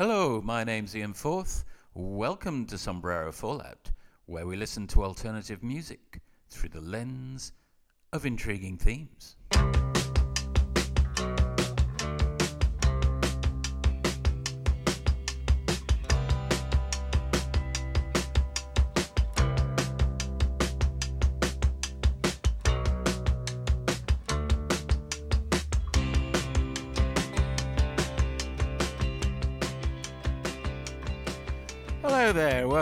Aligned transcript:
Hello, 0.00 0.40
my 0.40 0.62
name's 0.62 0.94
Ian 0.94 1.12
Forth. 1.12 1.64
Welcome 1.92 2.66
to 2.66 2.78
Sombrero 2.78 3.32
Fallout, 3.32 3.90
where 4.26 4.46
we 4.46 4.54
listen 4.54 4.86
to 4.86 5.02
alternative 5.02 5.64
music 5.64 6.20
through 6.48 6.68
the 6.68 6.80
lens 6.80 7.50
of 8.12 8.24
intriguing 8.24 8.76
themes. 8.76 9.34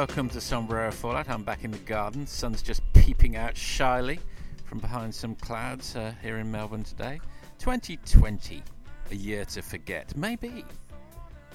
Welcome 0.08 0.28
to 0.28 0.40
Sombrero 0.40 0.92
Fallout. 0.92 1.28
I'm 1.28 1.42
back 1.42 1.64
in 1.64 1.72
the 1.72 1.78
garden. 1.78 2.28
Sun's 2.28 2.62
just 2.62 2.80
peeping 2.92 3.34
out 3.34 3.56
shyly 3.56 4.20
from 4.64 4.78
behind 4.78 5.12
some 5.12 5.34
clouds 5.34 5.96
uh, 5.96 6.12
here 6.22 6.38
in 6.38 6.48
Melbourne 6.48 6.84
today. 6.84 7.20
2020, 7.58 8.62
a 9.10 9.14
year 9.16 9.44
to 9.46 9.62
forget, 9.62 10.16
maybe. 10.16 10.64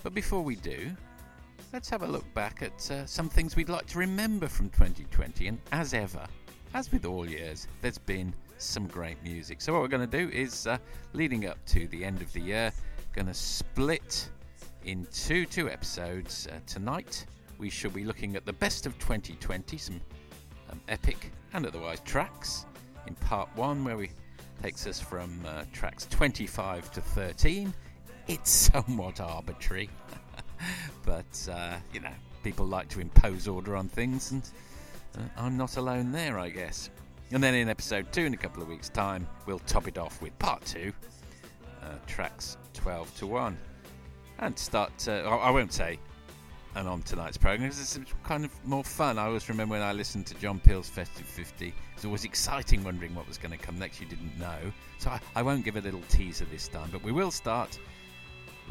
But 0.03 0.13
before 0.13 0.41
we 0.41 0.57
do, 0.57 0.91
let's 1.71 1.89
have 1.91 2.03
a 2.03 2.05
look 2.05 2.25
back 2.33 2.61
at 2.61 2.91
uh, 2.91 3.05
some 3.05 3.29
things 3.29 3.55
we'd 3.55 3.69
like 3.69 3.85
to 3.85 3.97
remember 3.97 4.49
from 4.49 4.69
2020. 4.71 5.47
And 5.47 5.57
as 5.71 5.93
ever, 5.93 6.27
as 6.73 6.91
with 6.91 7.05
all 7.05 7.25
years, 7.25 7.69
there's 7.81 7.99
been 7.99 8.33
some 8.57 8.85
great 8.85 9.23
music. 9.23 9.61
So 9.61 9.71
what 9.71 9.81
we're 9.81 9.87
going 9.87 10.09
to 10.09 10.17
do 10.25 10.29
is, 10.29 10.67
uh, 10.67 10.77
leading 11.13 11.47
up 11.47 11.57
to 11.67 11.87
the 11.87 12.03
end 12.03 12.21
of 12.21 12.33
the 12.33 12.41
year, 12.41 12.73
going 13.13 13.27
to 13.27 13.33
split 13.33 14.27
into 14.83 15.45
two 15.45 15.69
episodes 15.69 16.47
uh, 16.51 16.59
tonight 16.67 17.25
we 17.61 17.69
shall 17.69 17.91
be 17.91 18.03
looking 18.03 18.35
at 18.35 18.43
the 18.45 18.53
best 18.53 18.87
of 18.87 18.97
2020, 18.97 19.77
some 19.77 20.01
um, 20.71 20.81
epic 20.89 21.31
and 21.53 21.65
otherwise 21.67 21.99
tracks. 22.01 22.65
In 23.05 23.13
part 23.15 23.47
one, 23.55 23.85
where 23.85 23.95
we 23.95 24.09
takes 24.63 24.85
us 24.87 24.99
from 24.99 25.39
uh, 25.47 25.63
tracks 25.71 26.07
25 26.09 26.91
to 26.91 27.01
13. 27.01 27.73
It's 28.27 28.49
somewhat 28.49 29.19
arbitrary, 29.19 29.89
but 31.05 31.49
uh, 31.51 31.77
you 31.93 31.99
know, 31.99 32.13
people 32.43 32.65
like 32.65 32.89
to 32.89 32.99
impose 32.99 33.47
order 33.47 33.75
on 33.75 33.87
things, 33.87 34.31
and 34.31 34.43
uh, 35.17 35.21
I'm 35.37 35.55
not 35.55 35.77
alone 35.77 36.11
there, 36.11 36.39
I 36.39 36.49
guess. 36.49 36.89
And 37.31 37.43
then 37.43 37.53
in 37.53 37.69
episode 37.69 38.11
two, 38.11 38.21
in 38.21 38.33
a 38.33 38.37
couple 38.37 38.61
of 38.61 38.69
weeks' 38.69 38.89
time, 38.89 39.27
we'll 39.45 39.59
top 39.59 39.87
it 39.87 39.97
off 39.97 40.21
with 40.21 40.37
part 40.39 40.65
two, 40.65 40.91
uh, 41.83 41.95
tracks 42.07 42.57
12 42.73 43.17
to 43.19 43.27
1. 43.27 43.57
And 44.39 44.57
start, 44.57 45.07
uh, 45.07 45.21
I 45.21 45.49
won't 45.49 45.71
say 45.71 45.99
and 46.75 46.87
on 46.87 47.01
tonight's 47.01 47.37
program 47.37 47.69
because 47.69 47.97
it's 47.97 48.13
kind 48.23 48.45
of 48.45 48.65
more 48.65 48.83
fun. 48.83 49.17
I 49.17 49.25
always 49.25 49.49
remember 49.49 49.73
when 49.73 49.81
I 49.81 49.91
listened 49.91 50.25
to 50.27 50.35
John 50.35 50.59
Peel's 50.59 50.89
Festive 50.89 51.25
50, 51.25 51.67
it 51.67 51.73
was 51.95 52.05
always 52.05 52.25
exciting 52.25 52.83
wondering 52.83 53.13
what 53.13 53.27
was 53.27 53.37
going 53.37 53.51
to 53.51 53.57
come 53.57 53.77
next. 53.77 53.99
You 53.99 54.07
didn't 54.07 54.37
know. 54.39 54.57
So 54.97 55.09
I, 55.09 55.19
I 55.35 55.41
won't 55.41 55.65
give 55.65 55.75
a 55.75 55.81
little 55.81 56.01
teaser 56.09 56.45
this 56.45 56.67
time, 56.67 56.89
but 56.91 57.03
we 57.03 57.11
will 57.11 57.31
start 57.31 57.77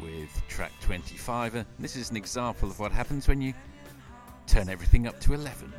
with 0.01 0.29
track 0.47 0.71
25. 0.81 1.55
And 1.55 1.65
this 1.79 1.95
is 1.95 2.09
an 2.09 2.17
example 2.17 2.69
of 2.69 2.79
what 2.79 2.91
happens 2.91 3.27
when 3.27 3.41
you 3.41 3.53
turn 4.47 4.69
everything 4.69 5.07
up 5.07 5.19
to 5.21 5.33
11. 5.33 5.71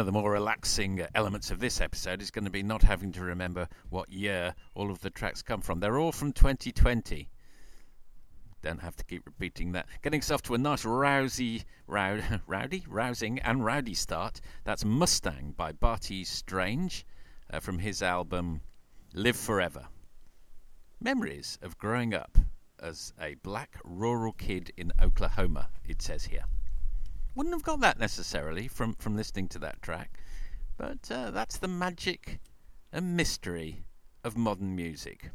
Of 0.00 0.06
the 0.06 0.12
more 0.12 0.32
relaxing 0.32 1.06
elements 1.14 1.50
of 1.50 1.60
this 1.60 1.78
episode 1.78 2.22
is 2.22 2.30
going 2.30 2.46
to 2.46 2.50
be 2.50 2.62
not 2.62 2.82
having 2.82 3.12
to 3.12 3.22
remember 3.22 3.68
what 3.90 4.10
year 4.10 4.54
all 4.74 4.90
of 4.90 5.00
the 5.00 5.10
tracks 5.10 5.42
come 5.42 5.60
from. 5.60 5.78
They're 5.78 5.98
all 5.98 6.10
from 6.10 6.32
2020. 6.32 7.28
Don't 8.62 8.80
have 8.80 8.96
to 8.96 9.04
keep 9.04 9.26
repeating 9.26 9.72
that. 9.72 9.86
Getting 10.02 10.20
us 10.20 10.30
off 10.30 10.42
to 10.44 10.54
a 10.54 10.58
nice 10.58 10.84
rousy, 10.84 11.64
row, 11.86 12.20
rowdy, 12.46 12.84
rousing, 12.88 13.38
and 13.40 13.62
rowdy 13.62 13.92
start. 13.92 14.40
That's 14.64 14.84
Mustang 14.84 15.54
by 15.54 15.72
Bartees 15.72 16.28
Strange 16.28 17.04
uh, 17.52 17.60
from 17.60 17.78
his 17.78 18.02
album 18.02 18.62
Live 19.12 19.36
Forever. 19.36 19.86
Memories 20.98 21.58
of 21.60 21.76
growing 21.76 22.14
up 22.14 22.38
as 22.82 23.12
a 23.20 23.34
black 23.34 23.78
rural 23.84 24.32
kid 24.32 24.72
in 24.78 24.92
Oklahoma, 25.00 25.68
it 25.86 26.00
says 26.00 26.24
here. 26.24 26.44
Wouldn't 27.34 27.54
have 27.54 27.62
got 27.62 27.80
that 27.80 27.98
necessarily 27.98 28.66
from, 28.66 28.94
from 28.94 29.16
listening 29.16 29.48
to 29.48 29.58
that 29.60 29.80
track, 29.82 30.18
but 30.76 31.10
uh, 31.10 31.30
that's 31.30 31.58
the 31.58 31.68
magic 31.68 32.40
and 32.92 33.16
mystery 33.16 33.84
of 34.24 34.36
modern 34.36 34.74
music. 34.74 35.30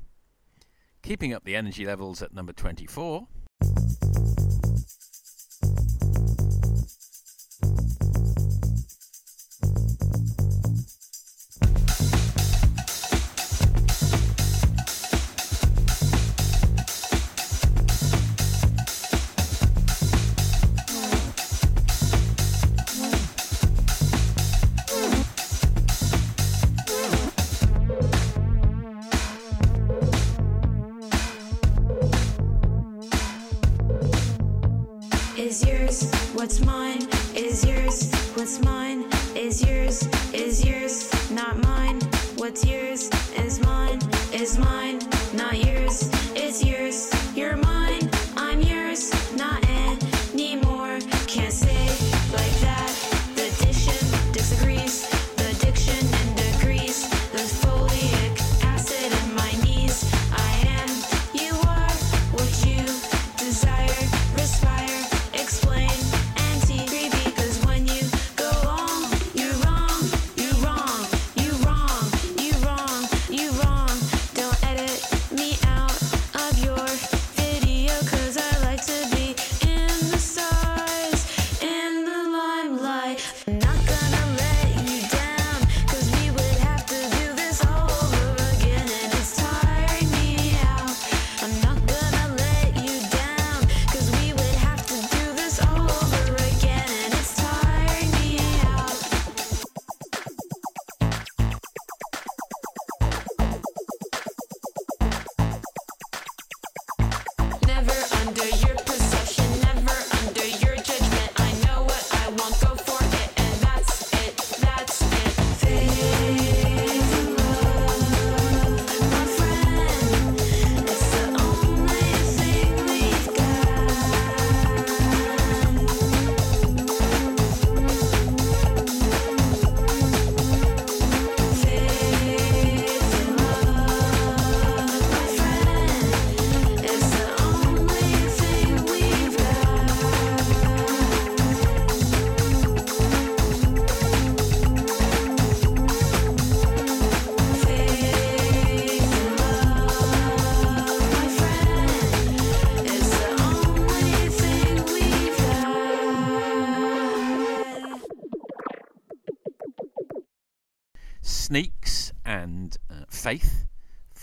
Keeping 1.02 1.34
up 1.34 1.46
the 1.46 1.56
energy 1.56 1.86
levels 1.86 2.22
at 2.22 2.34
number 2.34 2.52
24. 2.52 3.28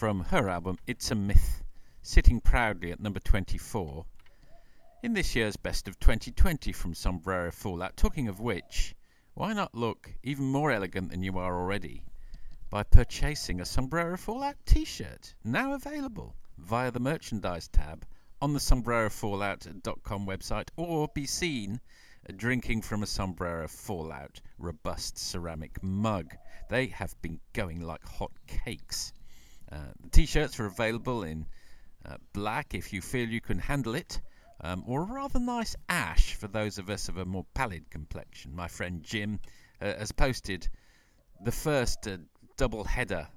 From 0.02 0.24
her 0.24 0.48
album 0.48 0.76
It's 0.84 1.12
a 1.12 1.14
Myth, 1.14 1.62
sitting 2.02 2.40
proudly 2.40 2.90
at 2.90 2.98
number 2.98 3.20
24 3.20 4.04
in 5.04 5.12
this 5.12 5.36
year's 5.36 5.54
Best 5.54 5.86
of 5.86 6.00
2020 6.00 6.72
from 6.72 6.92
Sombrero 6.92 7.52
Fallout. 7.52 7.96
Talking 7.96 8.26
of 8.26 8.40
which, 8.40 8.96
why 9.34 9.52
not 9.52 9.76
look 9.76 10.12
even 10.24 10.46
more 10.46 10.72
elegant 10.72 11.10
than 11.12 11.22
you 11.22 11.38
are 11.38 11.56
already 11.56 12.02
by 12.68 12.82
purchasing 12.82 13.60
a 13.60 13.64
Sombrero 13.64 14.16
Fallout 14.16 14.56
t 14.66 14.84
shirt, 14.84 15.36
now 15.44 15.72
available 15.72 16.34
via 16.58 16.90
the 16.90 16.98
merchandise 16.98 17.68
tab 17.68 18.04
on 18.40 18.54
the 18.54 18.58
sombrerofallout.com 18.58 20.26
website, 20.26 20.70
or 20.74 21.06
be 21.14 21.26
seen 21.26 21.80
drinking 22.34 22.82
from 22.82 23.04
a 23.04 23.06
Sombrero 23.06 23.68
Fallout 23.68 24.40
robust 24.58 25.16
ceramic 25.16 25.80
mug. 25.80 26.34
They 26.70 26.88
have 26.88 27.14
been 27.22 27.38
going 27.52 27.82
like 27.82 28.04
hot 28.04 28.32
cakes. 28.48 29.12
Uh, 29.72 29.76
the 30.00 30.10
t 30.10 30.26
shirts 30.26 30.60
are 30.60 30.66
available 30.66 31.22
in 31.22 31.46
uh, 32.04 32.16
black 32.34 32.74
if 32.74 32.92
you 32.92 33.00
feel 33.00 33.28
you 33.28 33.40
can 33.40 33.58
handle 33.58 33.94
it, 33.94 34.20
um, 34.60 34.84
or 34.86 35.02
a 35.02 35.12
rather 35.12 35.40
nice 35.40 35.74
ash 35.88 36.34
for 36.34 36.46
those 36.48 36.78
of 36.78 36.90
us 36.90 37.08
of 37.08 37.16
a 37.16 37.24
more 37.24 37.46
pallid 37.54 37.88
complexion. 37.90 38.54
My 38.54 38.68
friend 38.68 39.02
Jim 39.02 39.40
uh, 39.80 39.94
has 39.94 40.12
posted 40.12 40.68
the 41.42 41.52
first 41.52 42.06
uh, 42.06 42.18
double 42.56 42.84
header, 42.84 43.28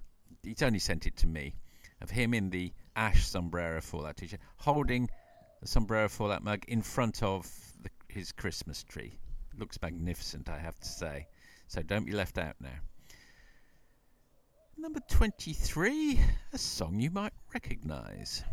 he's 0.43 0.61
only 0.61 0.79
sent 0.79 1.07
it 1.07 1.15
to 1.17 1.27
me, 1.27 1.55
of 2.01 2.09
him 2.09 2.33
in 2.33 2.49
the 2.49 2.73
ash 2.95 3.25
sombrero 3.25 3.79
fallout 3.79 4.17
t 4.17 4.27
shirt 4.27 4.41
holding 4.57 5.09
the 5.61 5.67
sombrero 5.67 6.09
fallout 6.09 6.43
mug 6.43 6.65
in 6.67 6.81
front 6.81 7.23
of 7.23 7.49
the, 7.81 7.89
his 8.09 8.31
Christmas 8.33 8.83
tree. 8.83 9.13
Looks 9.57 9.81
magnificent, 9.81 10.49
I 10.49 10.59
have 10.59 10.77
to 10.79 10.87
say. 10.87 11.27
So 11.67 11.81
don't 11.81 12.05
be 12.05 12.11
left 12.11 12.37
out 12.37 12.55
now. 12.59 12.77
Number 14.85 14.99
23, 15.09 16.19
a 16.53 16.57
song 16.59 16.99
you 16.99 17.09
might 17.09 17.33
recognize. 17.51 18.43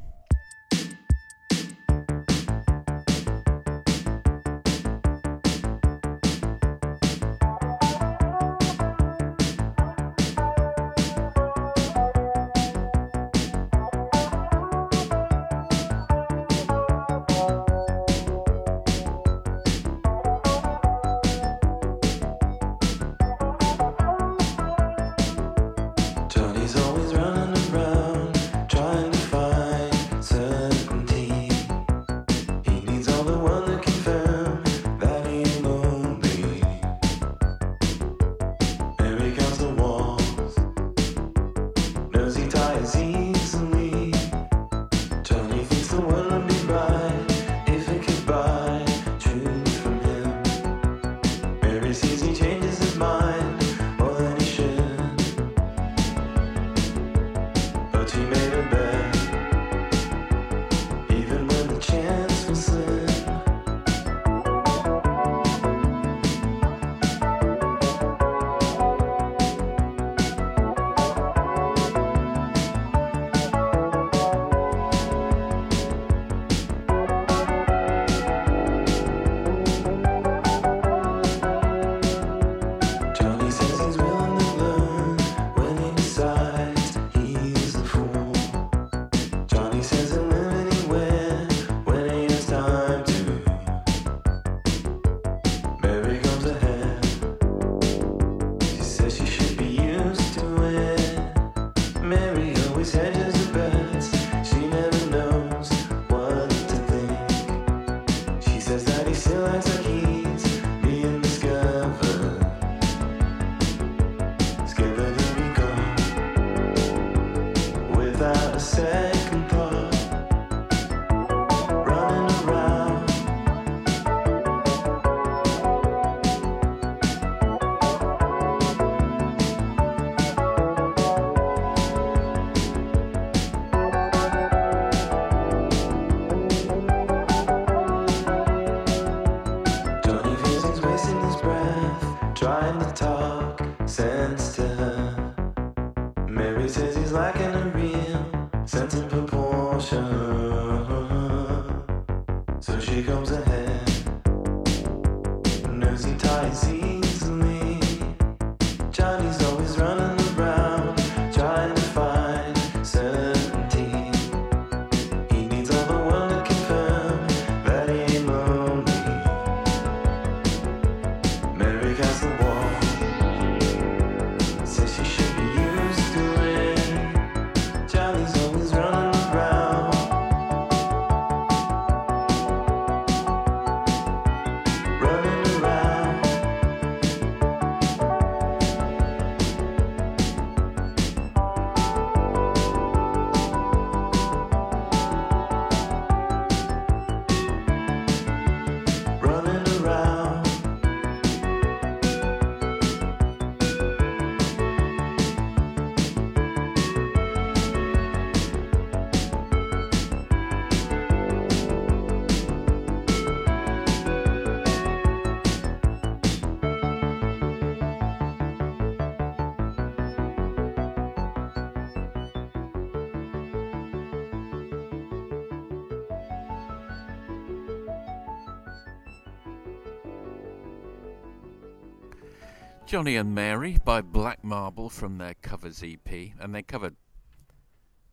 Johnny 232.93 233.17
and 233.17 233.35
Mary 233.35 233.79
by 233.87 234.03
Black 234.03 234.45
Marble 234.45 234.91
from 234.91 235.17
their 235.17 235.33
covers 235.41 235.83
EP, 235.83 236.13
and 236.39 236.55
they 236.55 236.61
covered 236.61 236.95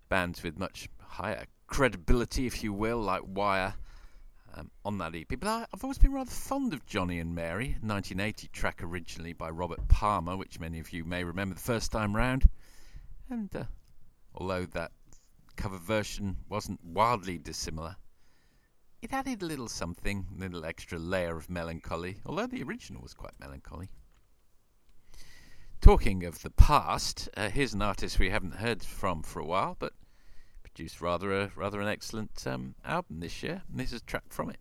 bands 0.08 0.42
with 0.42 0.58
much 0.58 0.88
higher 1.02 1.48
credibility, 1.68 2.48
if 2.48 2.64
you 2.64 2.72
will, 2.72 3.00
like 3.00 3.24
Wire 3.26 3.74
um, 4.56 4.72
on 4.86 4.98
that 5.00 5.14
EP. 5.16 5.38
But 5.38 5.50
I, 5.50 5.60
have 5.74 5.84
always 5.84 5.98
been 5.98 6.14
rather 6.14 6.32
fond 6.32 6.74
of 6.74 6.86
Johnny 6.86 7.20
and 7.20 7.36
Mary, 7.36 7.76
1980 7.82 8.48
track 8.54 8.82
originally 8.82 9.34
by 9.34 9.50
Robert 9.50 9.86
Palmer, 9.90 10.38
which 10.38 10.62
many 10.62 10.80
of 10.80 10.94
you 10.94 11.04
may 11.04 11.26
remember 11.26 11.56
the 11.56 11.62
first 11.62 11.92
time 11.92 12.16
round. 12.16 12.48
And 13.30 13.54
uh, 13.54 13.66
although 14.34 14.66
that 14.68 14.94
cover 15.58 15.78
version 15.78 16.38
wasn't 16.48 16.80
wildly 16.86 17.38
dissimilar, 17.38 17.98
it 19.02 19.12
added 19.12 19.42
a 19.42 19.46
little 19.46 19.68
something, 19.68 20.26
a 20.34 20.40
little 20.40 20.64
extra 20.64 20.98
layer 20.98 21.36
of 21.36 21.50
melancholy, 21.50 22.22
although 22.26 22.48
the 22.48 22.64
original 22.64 23.02
was 23.02 23.14
quite 23.14 23.38
melancholy. 23.42 23.90
Talking 25.82 26.26
of 26.26 26.42
the 26.42 26.50
past, 26.50 27.30
uh, 27.38 27.50
here's 27.50 27.74
an 27.74 27.82
artist 27.82 28.20
we 28.20 28.32
haven't 28.32 28.56
heard 28.56 28.84
from 28.84 29.24
for 29.24 29.40
a 29.40 29.46
while, 29.46 29.78
but 29.80 29.94
produced 30.62 31.00
rather 31.00 31.32
a 31.32 31.52
rather 31.56 31.80
an 31.80 31.88
excellent 31.88 32.46
um, 32.46 32.76
album 32.84 33.22
this 33.22 33.42
year. 33.42 33.62
And 33.72 33.80
this 33.80 33.94
is 33.94 34.02
a 34.02 34.06
track 34.06 34.26
from 34.28 34.50
it. 34.50 34.60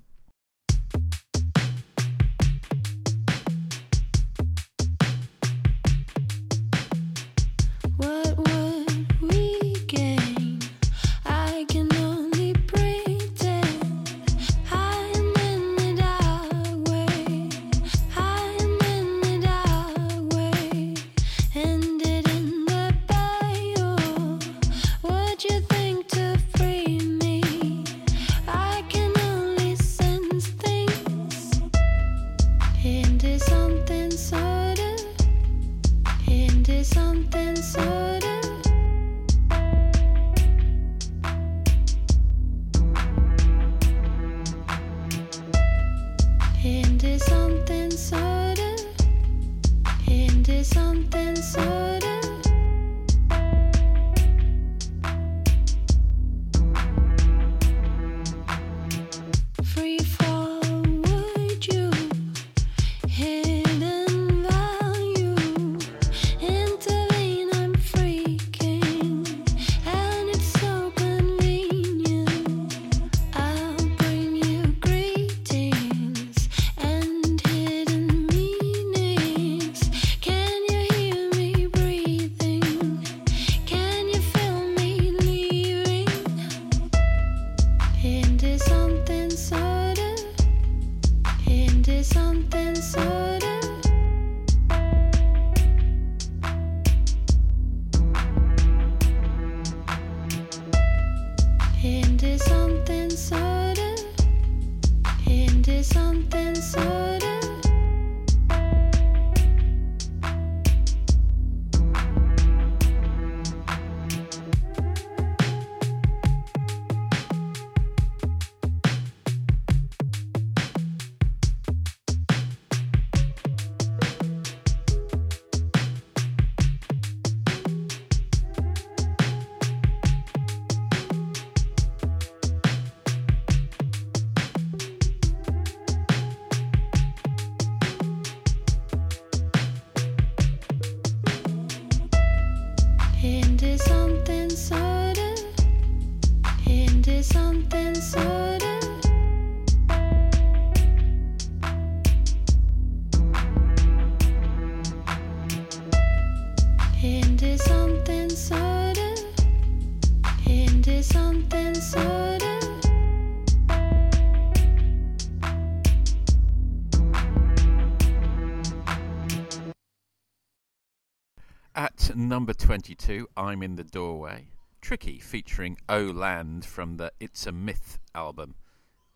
Number 172.39 172.55
22, 172.55 173.27
I'm 173.37 173.65
in 173.65 173.75
the 173.75 173.83
Doorway. 173.83 174.47
Tricky 174.81 175.19
featuring 175.19 175.77
O 175.89 176.03
Land 176.03 176.65
from 176.65 176.97
the 176.97 177.11
It's 177.19 177.49
a 177.49 177.53
Myth 177.53 177.99
album. 178.15 178.55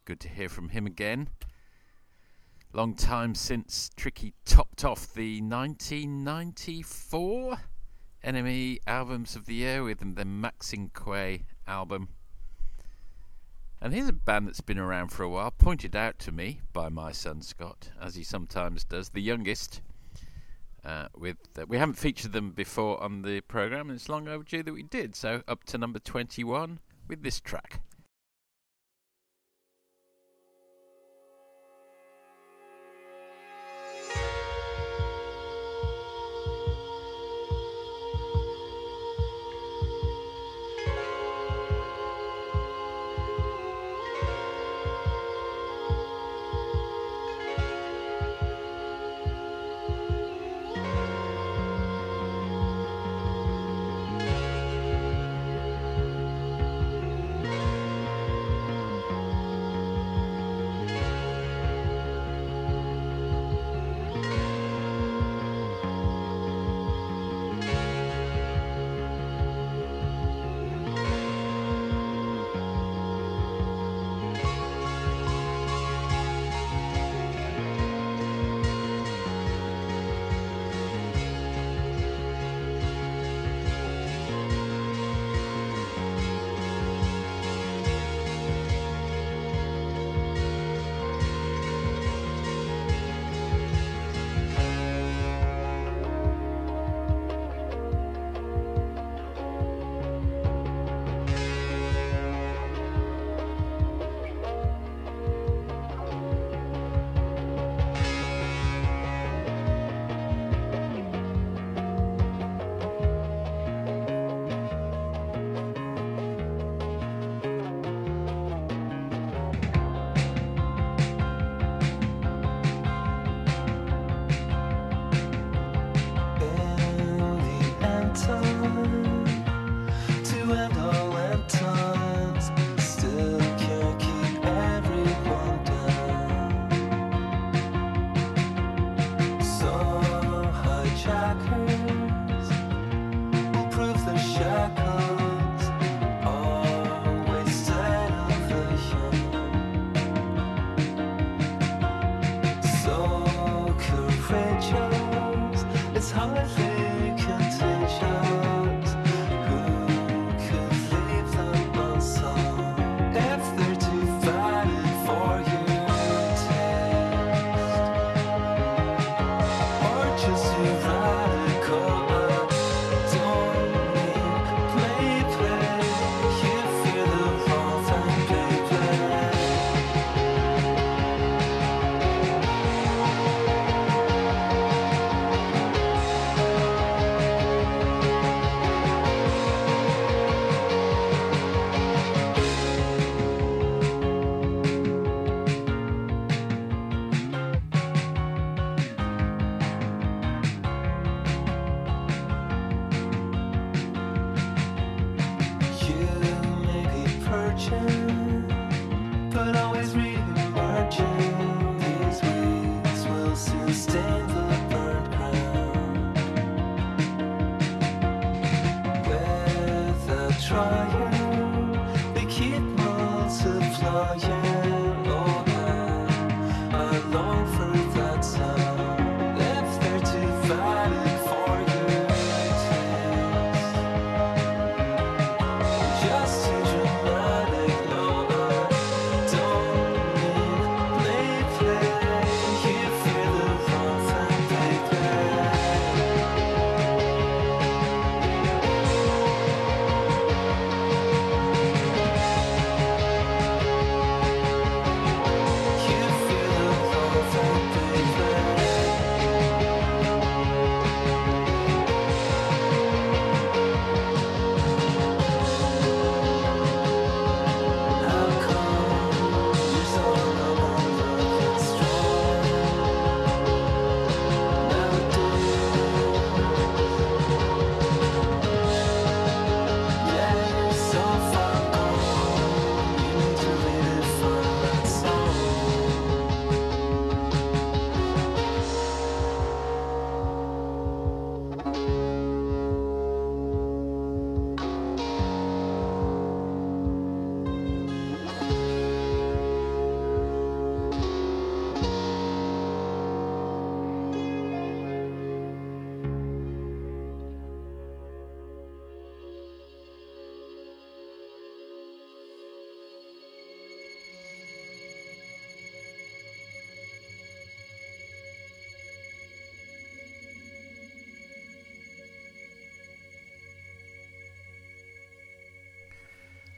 Good 0.04 0.18
to 0.22 0.28
hear 0.28 0.48
from 0.48 0.70
him 0.70 0.88
again. 0.88 1.28
Long 2.72 2.96
time 2.96 3.36
since 3.36 3.90
Tricky 3.94 4.34
topped 4.44 4.84
off 4.84 5.14
the 5.14 5.40
1994 5.40 7.58
NME 8.24 8.78
Albums 8.88 9.36
of 9.36 9.46
the 9.46 9.54
Year 9.54 9.84
with 9.84 10.00
the 10.00 10.90
Quay 10.92 11.44
album. 11.68 12.08
And 13.80 13.94
here's 13.94 14.08
a 14.08 14.12
band 14.12 14.48
that's 14.48 14.60
been 14.60 14.80
around 14.80 15.10
for 15.10 15.22
a 15.22 15.28
while, 15.28 15.52
pointed 15.52 15.94
out 15.94 16.18
to 16.18 16.32
me 16.32 16.60
by 16.72 16.88
my 16.88 17.12
son 17.12 17.40
Scott, 17.40 17.90
as 18.00 18.16
he 18.16 18.24
sometimes 18.24 18.82
does, 18.82 19.10
the 19.10 19.22
youngest. 19.22 19.80
Uh, 20.84 21.06
with 21.16 21.36
uh, 21.56 21.64
we 21.68 21.78
haven't 21.78 21.94
featured 21.94 22.32
them 22.32 22.50
before 22.50 23.00
on 23.02 23.22
the 23.22 23.40
program, 23.42 23.88
and 23.88 23.98
it's 23.98 24.08
long 24.08 24.26
overdue 24.26 24.62
that 24.62 24.72
we 24.72 24.82
did. 24.82 25.14
So 25.14 25.42
up 25.46 25.64
to 25.64 25.78
number 25.78 26.00
21 26.00 26.80
with 27.08 27.22
this 27.22 27.40
track. 27.40 27.80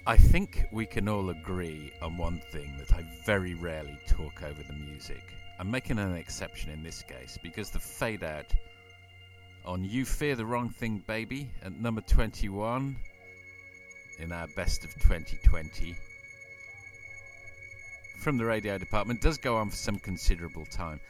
I 0.07 0.19
think 0.19 0.67
we 0.71 0.85
can 0.85 1.09
all 1.09 1.31
agree 1.31 1.91
on 2.03 2.19
one 2.19 2.39
thing 2.53 2.77
that 2.77 2.93
I 2.93 3.07
very 3.25 3.55
rarely 3.55 3.99
talk 4.07 4.43
over 4.43 4.63
the 4.63 4.75
music. 4.75 5.23
I'm 5.59 5.71
making 5.71 5.99
an 5.99 6.15
exception 6.15 6.71
in 6.71 6.83
this 6.83 7.03
case 7.03 7.39
because 7.43 7.71
the 7.71 7.79
fade 7.79 8.23
out 8.23 8.53
on 9.65 9.83
You 9.83 10.05
Fear 10.05 10.37
the 10.37 10.45
Wrong 10.45 10.69
Thing 10.69 11.03
Baby 11.07 11.51
at 11.63 11.81
number 11.81 12.03
21 12.03 12.95
in 14.19 14.31
our 14.31 14.47
best 14.49 14.85
of 14.85 14.93
2020 14.95 15.97
from 18.19 18.37
the 18.37 18.45
radio 18.45 18.77
department 18.77 19.23
does 19.23 19.39
go 19.39 19.57
on 19.57 19.71
for 19.71 19.77
some 19.77 19.99
considerable 19.99 20.67
time. 20.67 21.01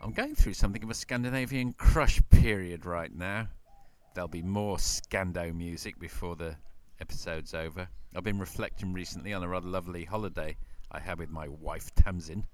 I'm 0.00 0.12
going 0.12 0.36
through 0.36 0.54
something 0.54 0.84
of 0.84 0.90
a 0.90 0.94
Scandinavian 0.94 1.72
crush 1.72 2.22
period 2.30 2.86
right 2.86 3.12
now. 3.12 3.48
There'll 4.14 4.28
be 4.28 4.42
more 4.42 4.76
Scando 4.76 5.52
music 5.52 5.98
before 5.98 6.36
the 6.36 6.54
episode's 7.00 7.54
over. 7.54 7.88
I've 8.14 8.24
been 8.24 8.38
reflecting 8.38 8.92
recently 8.92 9.32
on 9.32 9.42
a 9.42 9.48
rather 9.48 9.68
lovely 9.68 10.04
holiday 10.04 10.56
I 10.90 11.00
had 11.00 11.18
with 11.18 11.30
my 11.30 11.48
wife 11.48 11.94
Tamsin 11.94 12.46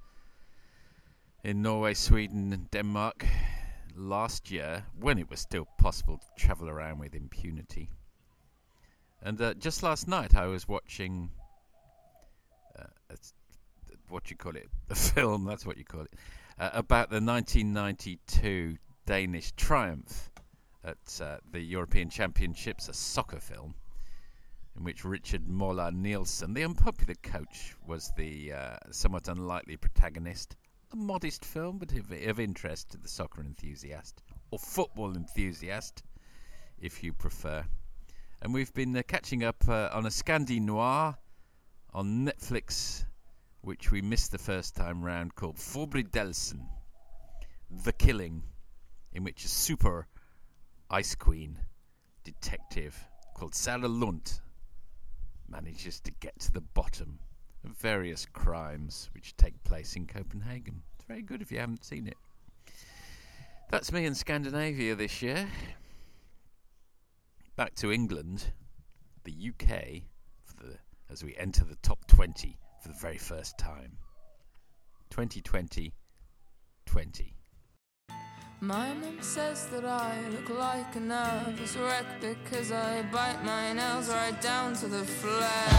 in 1.44 1.62
Norway, 1.62 1.94
Sweden, 1.94 2.52
and 2.52 2.70
Denmark 2.70 3.26
last 3.94 4.50
year 4.50 4.84
when 4.98 5.18
it 5.18 5.28
was 5.28 5.40
still 5.40 5.66
possible 5.78 6.18
to 6.18 6.26
travel 6.42 6.68
around 6.68 6.98
with 6.98 7.14
impunity. 7.14 7.90
And 9.22 9.40
uh, 9.40 9.54
just 9.54 9.82
last 9.82 10.08
night 10.08 10.34
I 10.34 10.46
was 10.46 10.66
watching 10.66 11.30
uh, 12.78 12.84
what 14.08 14.30
you 14.30 14.36
call 14.36 14.56
it, 14.56 14.68
a 14.90 14.94
film, 14.94 15.44
that's 15.44 15.66
what 15.66 15.76
you 15.76 15.84
call 15.84 16.02
it, 16.02 16.14
uh, 16.58 16.70
about 16.72 17.10
the 17.10 17.20
1992 17.20 18.76
Danish 19.06 19.52
triumph 19.52 20.30
at 20.82 21.20
uh, 21.20 21.36
the 21.50 21.60
European 21.60 22.08
Championships, 22.08 22.88
a 22.88 22.94
soccer 22.94 23.40
film 23.40 23.74
in 24.76 24.84
which 24.84 25.04
Richard 25.04 25.48
Moller 25.48 25.90
Nielsen, 25.90 26.54
the 26.54 26.64
unpopular 26.64 27.14
coach, 27.22 27.74
was 27.86 28.12
the 28.16 28.52
uh, 28.52 28.76
somewhat 28.90 29.28
unlikely 29.28 29.76
protagonist. 29.76 30.56
A 30.92 30.96
modest 30.96 31.44
film, 31.44 31.78
but 31.78 31.92
of, 31.92 32.10
of 32.10 32.40
interest 32.40 32.90
to 32.90 32.98
the 32.98 33.08
soccer 33.08 33.42
enthusiast, 33.42 34.22
or 34.50 34.58
football 34.58 35.14
enthusiast, 35.14 36.02
if 36.80 37.02
you 37.02 37.12
prefer. 37.12 37.64
And 38.42 38.54
we've 38.54 38.72
been 38.72 38.96
uh, 38.96 39.02
catching 39.06 39.44
up 39.44 39.68
uh, 39.68 39.90
on 39.92 40.06
a 40.06 40.10
Scandi 40.10 40.60
Noir 40.60 41.16
on 41.92 42.26
Netflix, 42.26 43.04
which 43.60 43.90
we 43.90 44.00
missed 44.00 44.32
the 44.32 44.38
first 44.38 44.74
time 44.74 45.02
round, 45.04 45.34
called 45.34 45.56
Forbrydelsen, 45.56 46.66
The 47.84 47.92
Killing, 47.92 48.42
in 49.12 49.24
which 49.24 49.44
a 49.44 49.48
super 49.48 50.06
ice 50.88 51.14
queen 51.14 51.58
detective 52.24 53.06
called 53.34 53.54
Sarah 53.54 53.88
Lund 53.88 54.40
manages 55.50 56.00
to 56.00 56.12
get 56.20 56.38
to 56.40 56.52
the 56.52 56.60
bottom 56.60 57.18
of 57.64 57.70
various 57.72 58.26
crimes 58.26 59.10
which 59.14 59.36
take 59.36 59.62
place 59.64 59.96
in 59.96 60.06
Copenhagen. 60.06 60.82
It's 60.94 61.04
very 61.04 61.22
good 61.22 61.42
if 61.42 61.50
you 61.52 61.58
haven't 61.58 61.84
seen 61.84 62.06
it. 62.06 62.16
That's 63.70 63.92
me 63.92 64.04
in 64.04 64.14
Scandinavia 64.14 64.94
this 64.94 65.22
year. 65.22 65.48
Back 67.56 67.74
to 67.76 67.92
England, 67.92 68.52
the 69.24 69.32
UK, 69.32 70.02
the, 70.58 70.78
as 71.10 71.22
we 71.22 71.36
enter 71.36 71.64
the 71.64 71.76
top 71.76 72.06
20 72.06 72.58
for 72.82 72.88
the 72.88 72.94
very 72.94 73.18
first 73.18 73.58
time. 73.58 73.98
2020 75.10 75.92
20. 76.90 77.39
My 78.62 78.92
mum 78.92 79.16
says 79.22 79.68
that 79.68 79.86
I 79.86 80.20
look 80.32 80.50
like 80.50 80.94
a 80.94 81.00
nervous 81.00 81.78
wreck 81.78 82.04
because 82.20 82.70
I 82.70 83.00
bite 83.10 83.42
my 83.42 83.72
nails 83.72 84.10
right 84.10 84.38
down 84.42 84.74
to 84.74 84.86
the 84.86 85.02
flesh. 85.02 85.72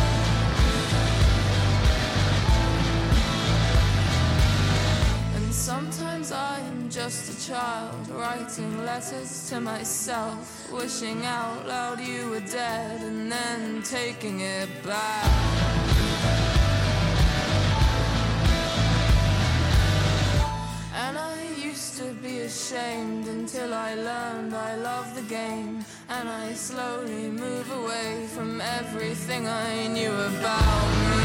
And 5.35 5.53
sometimes 5.53 6.31
I 6.31 6.59
am 6.59 6.89
just 6.89 7.29
a 7.29 7.51
child 7.51 8.09
writing 8.09 8.83
letters 8.83 9.47
to 9.49 9.61
myself, 9.61 10.71
wishing 10.73 11.23
out 11.23 11.67
loud 11.67 11.99
you 11.99 12.31
were 12.31 12.39
dead 12.39 12.99
and 13.01 13.31
then 13.31 13.83
taking 13.83 14.39
it 14.39 14.69
back. 14.83 16.60
Ashamed 22.51 23.27
until 23.27 23.73
I 23.73 23.95
learned 23.95 24.53
I 24.53 24.75
love 24.75 25.15
the 25.15 25.21
game 25.21 25.85
and 26.09 26.27
I 26.27 26.51
slowly 26.51 27.29
move 27.29 27.71
away 27.71 28.27
from 28.35 28.59
everything 28.59 29.47
I 29.47 29.87
knew 29.87 30.11
about 30.11 30.89
me. 31.09 31.23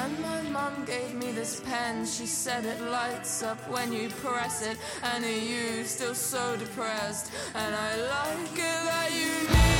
And 0.00 0.12
my 0.20 0.42
mom 0.56 0.84
gave 0.84 1.14
me 1.14 1.32
this 1.32 1.60
pen. 1.60 2.04
She 2.04 2.26
said 2.26 2.66
it 2.66 2.82
lights 2.82 3.42
up 3.42 3.60
when 3.70 3.90
you 3.90 4.10
press 4.24 4.66
it, 4.70 4.76
and 5.02 5.24
are 5.24 5.42
you 5.52 5.84
still 5.84 6.14
so 6.14 6.56
depressed. 6.58 7.32
And 7.54 7.74
I 7.74 7.90
like 8.14 8.52
it 8.52 8.80
that 8.88 9.10
you 9.20 9.32
need. 9.48 9.71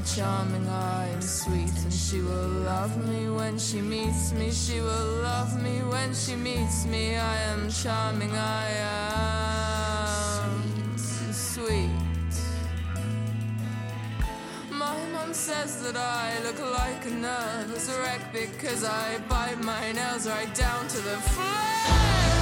Am 0.00 0.06
charming, 0.06 0.66
I 0.66 1.08
am 1.08 1.20
sweet, 1.20 1.76
and 1.84 1.92
she 1.92 2.22
will 2.22 2.48
love 2.64 2.96
me 3.06 3.28
when 3.28 3.58
she 3.58 3.82
meets 3.82 4.32
me. 4.32 4.50
She 4.50 4.80
will 4.80 5.20
love 5.22 5.62
me 5.62 5.82
when 5.82 6.14
she 6.14 6.36
meets 6.36 6.86
me. 6.86 7.16
I 7.16 7.36
am 7.52 7.70
charming, 7.70 8.32
I 8.32 8.70
am 10.46 10.96
sweet. 10.96 11.90
My 14.70 14.96
mom 15.12 15.34
says 15.34 15.82
that 15.82 15.96
I 15.98 16.40
look 16.44 16.60
like 16.72 17.04
a 17.04 17.10
nervous 17.10 17.90
wreck 18.00 18.32
because 18.32 18.84
I 18.84 19.18
bite 19.28 19.60
my 19.62 19.92
nails 19.92 20.26
right 20.26 20.54
down 20.54 20.88
to 20.88 20.96
the 20.96 21.18
flesh. 21.28 22.39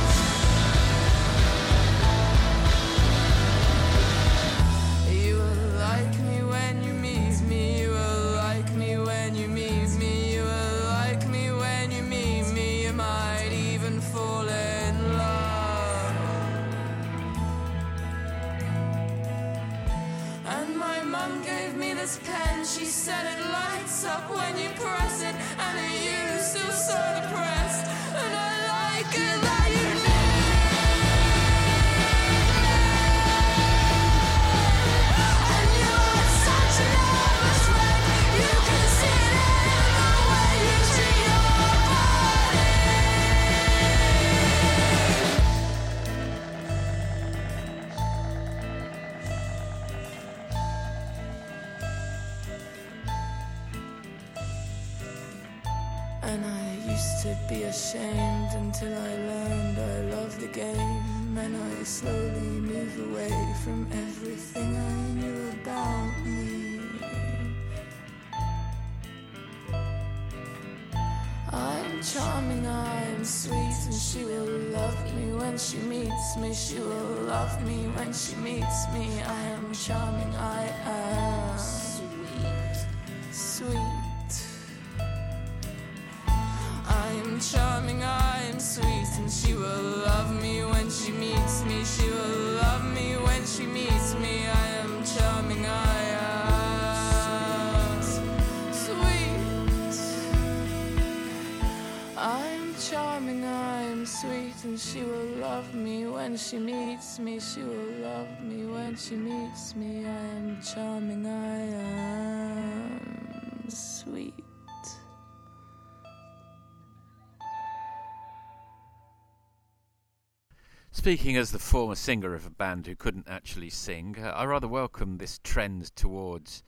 Speaking 120.91 121.37
as 121.37 121.53
the 121.53 121.59
former 121.59 121.95
singer 121.95 122.35
of 122.35 122.47
a 122.47 122.51
band 122.51 122.87
who 122.87 122.97
couldn't 122.97 123.29
actually 123.29 123.71
sing, 123.71 124.17
uh, 124.19 124.29
I 124.29 124.47
rather 124.47 124.67
welcome 124.67 125.19
this 125.19 125.39
trend 125.45 125.95
towards 125.95 126.63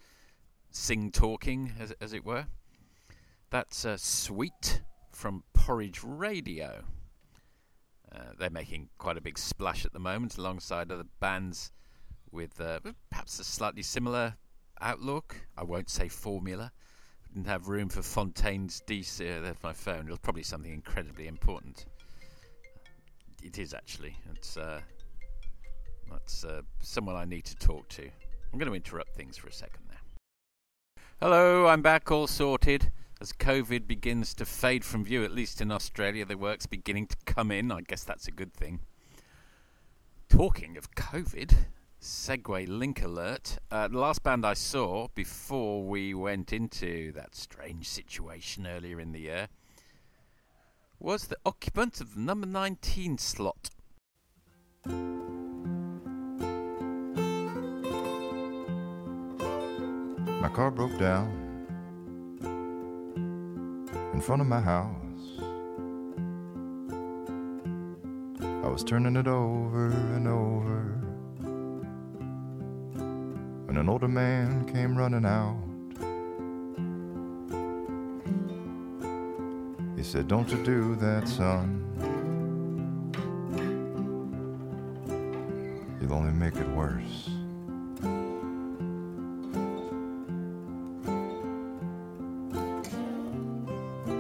sing 0.71 1.11
talking, 1.11 1.73
as, 1.81 1.93
as 2.01 2.13
it 2.13 2.25
were. 2.25 2.47
That's 3.49 3.85
uh, 3.85 3.97
Sweet 3.97 4.83
from 5.11 5.43
Porridge 5.55 6.03
Radio. 6.05 6.85
Uh, 8.15 8.33
they're 8.39 8.51
making 8.51 8.91
quite 8.99 9.17
a 9.17 9.23
big 9.23 9.39
splash 9.39 9.87
at 9.87 9.93
the 9.93 9.99
moment 9.99 10.37
alongside 10.37 10.93
other 10.93 11.07
bands 11.19 11.73
with 12.31 12.61
uh, 12.61 12.81
perhaps 13.09 13.41
a 13.41 13.45
slightly 13.45 13.83
similar 13.83 14.37
outlook. 14.83 15.35
I 15.57 15.65
won't 15.65 15.89
say 15.89 16.09
formula. 16.09 16.73
Didn't 17.33 17.49
have 17.49 17.69
room 17.69 17.89
for 17.89 18.03
Fontaines 18.03 18.83
DC. 18.87 19.21
Uh, 19.21 19.41
there's 19.41 19.63
my 19.63 19.73
phone. 19.73 20.07
It 20.07 20.11
was 20.11 20.19
probably 20.19 20.43
something 20.43 20.73
incredibly 20.73 21.27
important 21.27 21.87
it 23.43 23.59
is 23.59 23.75
actually. 23.75 24.17
It's 24.35 24.57
uh, 24.57 24.81
that's 26.11 26.45
uh, 26.45 26.63
someone 26.81 27.17
I 27.17 27.25
need 27.25 27.45
to 27.45 27.57
talk 27.57 27.89
to. 27.91 28.03
I'm 28.53 28.59
going 28.59 28.69
to 28.69 28.75
interrupt 28.75 29.15
things 29.15 29.37
for 29.37 29.49
a 29.49 29.53
second 29.53 29.85
there. 29.89 30.01
Hello, 31.21 31.67
I'm 31.67 31.83
back, 31.83 32.11
all 32.11 32.27
sorted. 32.27 32.91
As 33.21 33.33
COVID 33.33 33.87
begins 33.87 34.35
to 34.35 34.45
fade 34.47 34.85
from 34.85 35.05
view, 35.05 35.23
at 35.25 35.33
least 35.33 35.61
in 35.61 35.71
Australia, 35.71 36.25
the 36.25 36.39
work's 36.39 36.67
beginning 36.67 37.07
to 37.09 37.17
come 37.27 37.51
in. 37.51 37.71
I 37.71 37.83
guess 37.83 38.03
that's 38.03 38.27
a 38.27 38.33
good 38.33 38.55
thing. 38.55 38.81
Talking 40.29 40.77
of 40.79 40.93
COVID, 40.93 41.55
segue 42.01 42.67
link 42.69 43.03
alert. 43.03 43.59
Uh, 43.71 43.89
the 43.89 43.99
last 43.99 44.23
band 44.23 44.47
I 44.47 44.55
saw 44.55 45.09
before 45.15 45.85
we 45.85 46.15
went 46.15 46.53
into 46.53 47.13
that 47.13 47.35
strange 47.35 47.89
situation 47.89 48.67
earlier 48.67 48.99
in 48.99 49.13
the 49.13 49.21
year 49.21 49.49
was 51.03 51.29
the 51.29 51.37
occupant 51.47 51.99
of 52.03 52.15
the 52.15 52.21
number 52.21 52.47
19 52.47 53.17
slot. 53.17 53.71
My 60.41 60.49
car 60.55 60.71
broke 60.71 60.99
down 60.99 61.31
in 64.13 64.21
front 64.21 64.43
of 64.43 64.49
my 64.49 64.61
house. 64.61 65.41
I 68.63 68.69
was 68.69 68.85
turning 68.85 69.17
it 69.17 69.27
over 69.27 69.87
and 69.87 70.29
over 70.29 70.83
when 73.65 73.79
an 73.79 73.89
older 73.89 74.09
man 74.09 74.71
came 74.71 74.99
running 74.99 75.25
out. 75.25 75.70
He 80.01 80.05
said, 80.05 80.29
Don't 80.29 80.49
you 80.49 80.57
do 80.65 80.97
that, 80.97 81.29
son. 81.29 81.85
You'll 86.01 86.15
only 86.15 86.33
make 86.33 86.57
it 86.57 86.67
worse. 86.71 87.29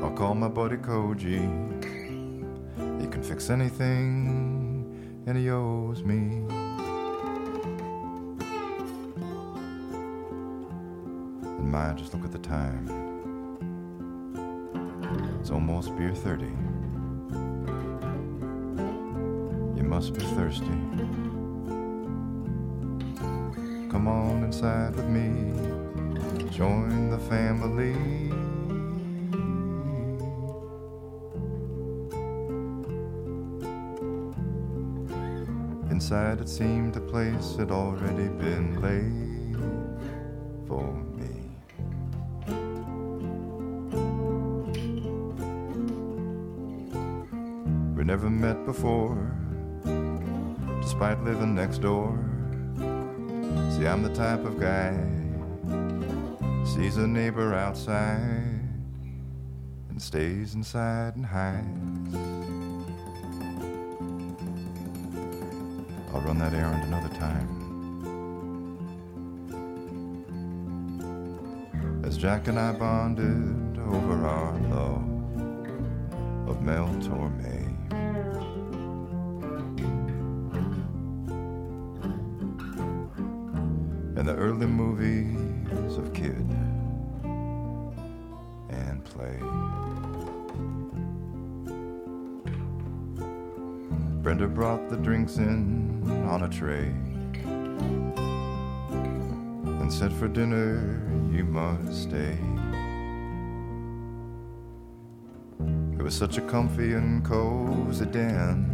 I'll 0.04 0.10
call 0.10 0.34
my 0.34 0.48
buddy 0.48 0.76
Koji. 0.76 1.40
He 3.00 3.06
can 3.06 3.22
fix 3.22 3.48
anything, 3.48 5.24
and 5.26 5.38
he 5.38 5.48
owes 5.48 6.02
me. 6.04 6.44
And 11.42 11.72
my, 11.72 11.94
just 11.94 12.12
look 12.12 12.26
at 12.26 12.32
the 12.32 12.38
time. 12.38 12.99
It's 15.50 15.56
almost 15.56 15.96
beer 15.96 16.14
30. 16.14 16.44
You 19.76 19.82
must 19.82 20.14
be 20.14 20.20
thirsty. 20.20 20.64
Come 23.90 24.06
on 24.06 24.44
inside 24.44 24.94
with 24.94 25.06
me. 25.06 25.52
Join 26.52 27.10
the 27.10 27.18
family. 27.18 27.96
Inside 35.90 36.40
it 36.40 36.48
seemed 36.48 36.94
a 36.94 37.00
place 37.00 37.56
had 37.56 37.72
already 37.72 38.28
been 38.28 38.80
laid 38.80 39.56
for 40.68 41.09
never 48.10 48.28
met 48.28 48.66
before, 48.66 49.14
despite 50.82 51.22
living 51.22 51.54
next 51.54 51.78
door. 51.78 52.18
See, 53.70 53.86
I'm 53.86 54.02
the 54.02 54.12
type 54.12 54.44
of 54.44 54.58
guy 54.58 54.98
sees 56.66 56.96
a 56.96 57.06
neighbor 57.06 57.54
outside 57.54 58.66
and 59.90 60.02
stays 60.02 60.56
inside 60.56 61.14
and 61.14 61.24
hides. 61.24 62.16
I'll 66.12 66.22
run 66.22 66.38
that 66.38 66.52
errand 66.52 66.82
another 66.82 67.14
time. 67.14 67.48
As 72.04 72.16
Jack 72.16 72.48
and 72.48 72.58
I 72.58 72.72
bonded 72.72 73.78
over 73.78 74.26
our 74.26 74.58
love 74.62 75.08
of 76.48 76.60
Mel 76.60 76.88
Torme. 76.98 77.50
and 77.50 77.59
the 84.60 84.66
movies 84.66 85.96
of 85.96 86.12
Kid 86.12 86.46
'n 88.68 89.00
Play. 89.04 89.38
Brenda 94.22 94.46
brought 94.46 94.90
the 94.90 94.98
drinks 94.98 95.38
in 95.38 96.02
on 96.28 96.42
a 96.42 96.48
tray 96.50 96.92
and 99.80 99.90
said 99.90 100.12
for 100.12 100.28
dinner 100.28 101.08
you 101.32 101.44
must 101.44 102.02
stay. 102.02 102.36
It 105.98 106.02
was 106.02 106.14
such 106.14 106.36
a 106.36 106.42
comfy 106.42 106.92
and 106.92 107.24
cozy 107.24 108.04
den, 108.04 108.66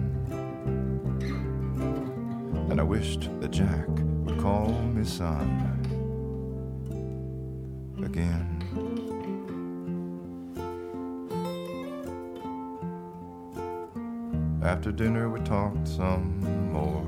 and 2.71 2.81
I 2.81 2.83
wished 2.83 3.31
that 3.41 3.53
Jack 3.53 3.87
would 4.25 4.41
call 4.41 4.73
me 4.83 5.05
son 5.05 5.66
again. 8.17 8.63
After 14.63 14.91
dinner, 14.91 15.29
we 15.29 15.41
talked 15.41 15.87
some 15.87 16.41
more. 16.73 17.07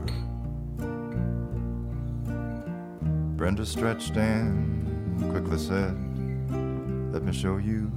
Brenda 3.36 3.64
stretched 3.64 4.16
and 4.16 5.30
quickly 5.30 5.58
said, 5.58 5.96
Let 7.12 7.22
me 7.24 7.32
show 7.32 7.56
you 7.56 7.90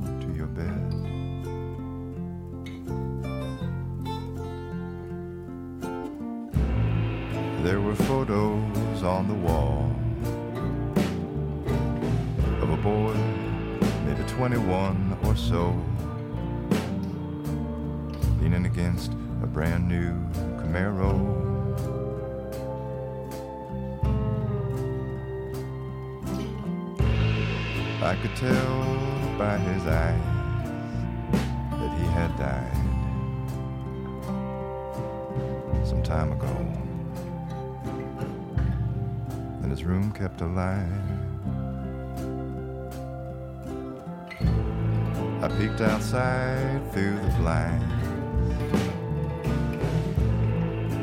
brand 19.54 19.88
new 19.88 20.14
Camaro. 20.62 21.12
I 28.02 28.16
could 28.16 28.36
tell 28.36 29.38
by 29.38 29.58
his 29.58 29.86
eyes 29.86 30.22
that 31.72 32.00
he 32.00 32.06
had 32.06 32.38
died. 32.38 32.78
some 35.86 36.02
time 36.02 36.32
ago. 36.32 36.48
And 39.62 39.70
his 39.70 39.84
room 39.84 40.12
kept 40.14 40.40
alive. 40.40 40.88
I 45.42 45.48
peeked 45.58 45.82
outside 45.82 46.82
through 46.94 47.20
the 47.20 47.34
blinds 47.40 48.01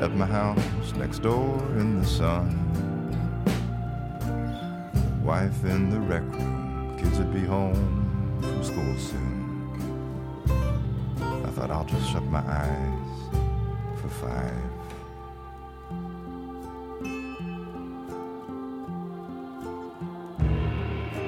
at 0.00 0.14
my 0.14 0.26
house 0.26 0.92
next 0.94 1.18
door 1.20 1.58
in 1.76 1.98
the 1.98 2.06
sun. 2.06 2.46
Wife 5.24 5.64
in 5.64 5.90
the 5.90 5.98
rec 5.98 6.22
room, 6.22 6.96
kids 6.98 7.18
would 7.18 7.32
be 7.34 7.44
home 7.44 8.38
from 8.40 8.62
school 8.62 8.96
soon. 8.96 9.72
I 11.20 11.50
thought 11.50 11.70
I'll 11.70 11.84
just 11.84 12.11
shut 12.11 12.22
my 12.24 12.38
eyes 12.38 13.18
for 14.00 14.08
five. 14.08 14.52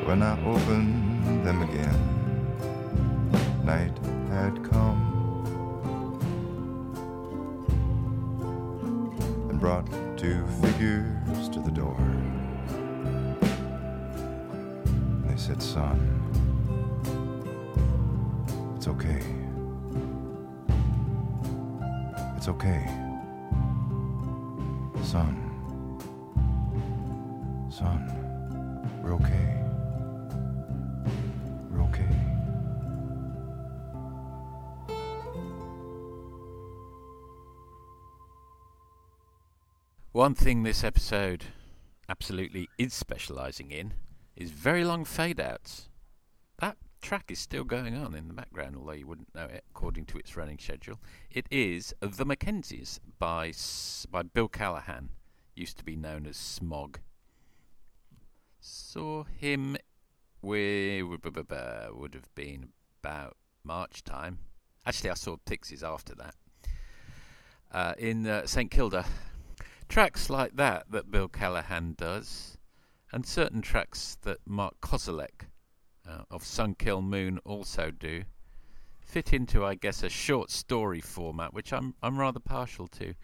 When 0.06 0.22
I 0.22 0.38
opened 0.44 1.44
them 1.44 1.62
again, 1.62 2.09
One 40.20 40.34
thing 40.34 40.64
this 40.64 40.84
episode 40.84 41.46
absolutely 42.06 42.68
is 42.76 42.92
specialising 42.92 43.70
in 43.70 43.94
is 44.36 44.50
very 44.50 44.84
long 44.84 45.06
fade 45.06 45.40
outs. 45.40 45.88
That 46.58 46.76
track 47.00 47.30
is 47.30 47.38
still 47.38 47.64
going 47.64 47.96
on 47.96 48.14
in 48.14 48.28
the 48.28 48.34
background, 48.34 48.76
although 48.76 48.92
you 48.92 49.06
wouldn't 49.06 49.34
know 49.34 49.46
it 49.46 49.64
according 49.70 50.04
to 50.04 50.18
its 50.18 50.36
running 50.36 50.58
schedule. 50.58 51.00
It 51.30 51.46
is 51.50 51.94
The 52.02 52.26
Mackenzies 52.26 53.00
by, 53.18 53.54
by 54.10 54.24
Bill 54.24 54.48
Callahan, 54.48 55.08
used 55.56 55.78
to 55.78 55.84
be 55.84 55.96
known 55.96 56.26
as 56.26 56.36
Smog. 56.36 56.98
Saw 58.60 59.24
him 59.24 59.78
we 60.42 61.02
would 61.02 61.24
have 61.24 62.34
been 62.34 62.68
about 63.02 63.38
March 63.64 64.04
time. 64.04 64.40
Actually, 64.84 65.12
I 65.12 65.14
saw 65.14 65.38
Pixies 65.46 65.82
after 65.82 66.14
that 66.16 66.34
uh, 67.72 67.94
in 67.96 68.26
uh, 68.26 68.46
St 68.46 68.70
Kilda. 68.70 69.06
Tracks 69.90 70.30
like 70.30 70.54
that 70.54 70.84
that 70.92 71.10
Bill 71.10 71.26
Callahan 71.26 71.96
does, 71.98 72.56
and 73.10 73.26
certain 73.26 73.60
tracks 73.60 74.16
that 74.22 74.38
Mark 74.46 74.80
Kozelek 74.80 75.48
uh, 76.08 76.22
of 76.30 76.44
Sun 76.44 76.76
Kil 76.76 77.02
Moon 77.02 77.40
also 77.44 77.90
do, 77.90 78.22
fit 79.00 79.32
into, 79.32 79.64
I 79.64 79.74
guess, 79.74 80.04
a 80.04 80.08
short 80.08 80.52
story 80.52 81.00
format, 81.00 81.52
which 81.52 81.72
I'm 81.72 81.96
I'm 82.04 82.20
rather 82.20 82.38
partial 82.38 82.86
to. 82.86 83.14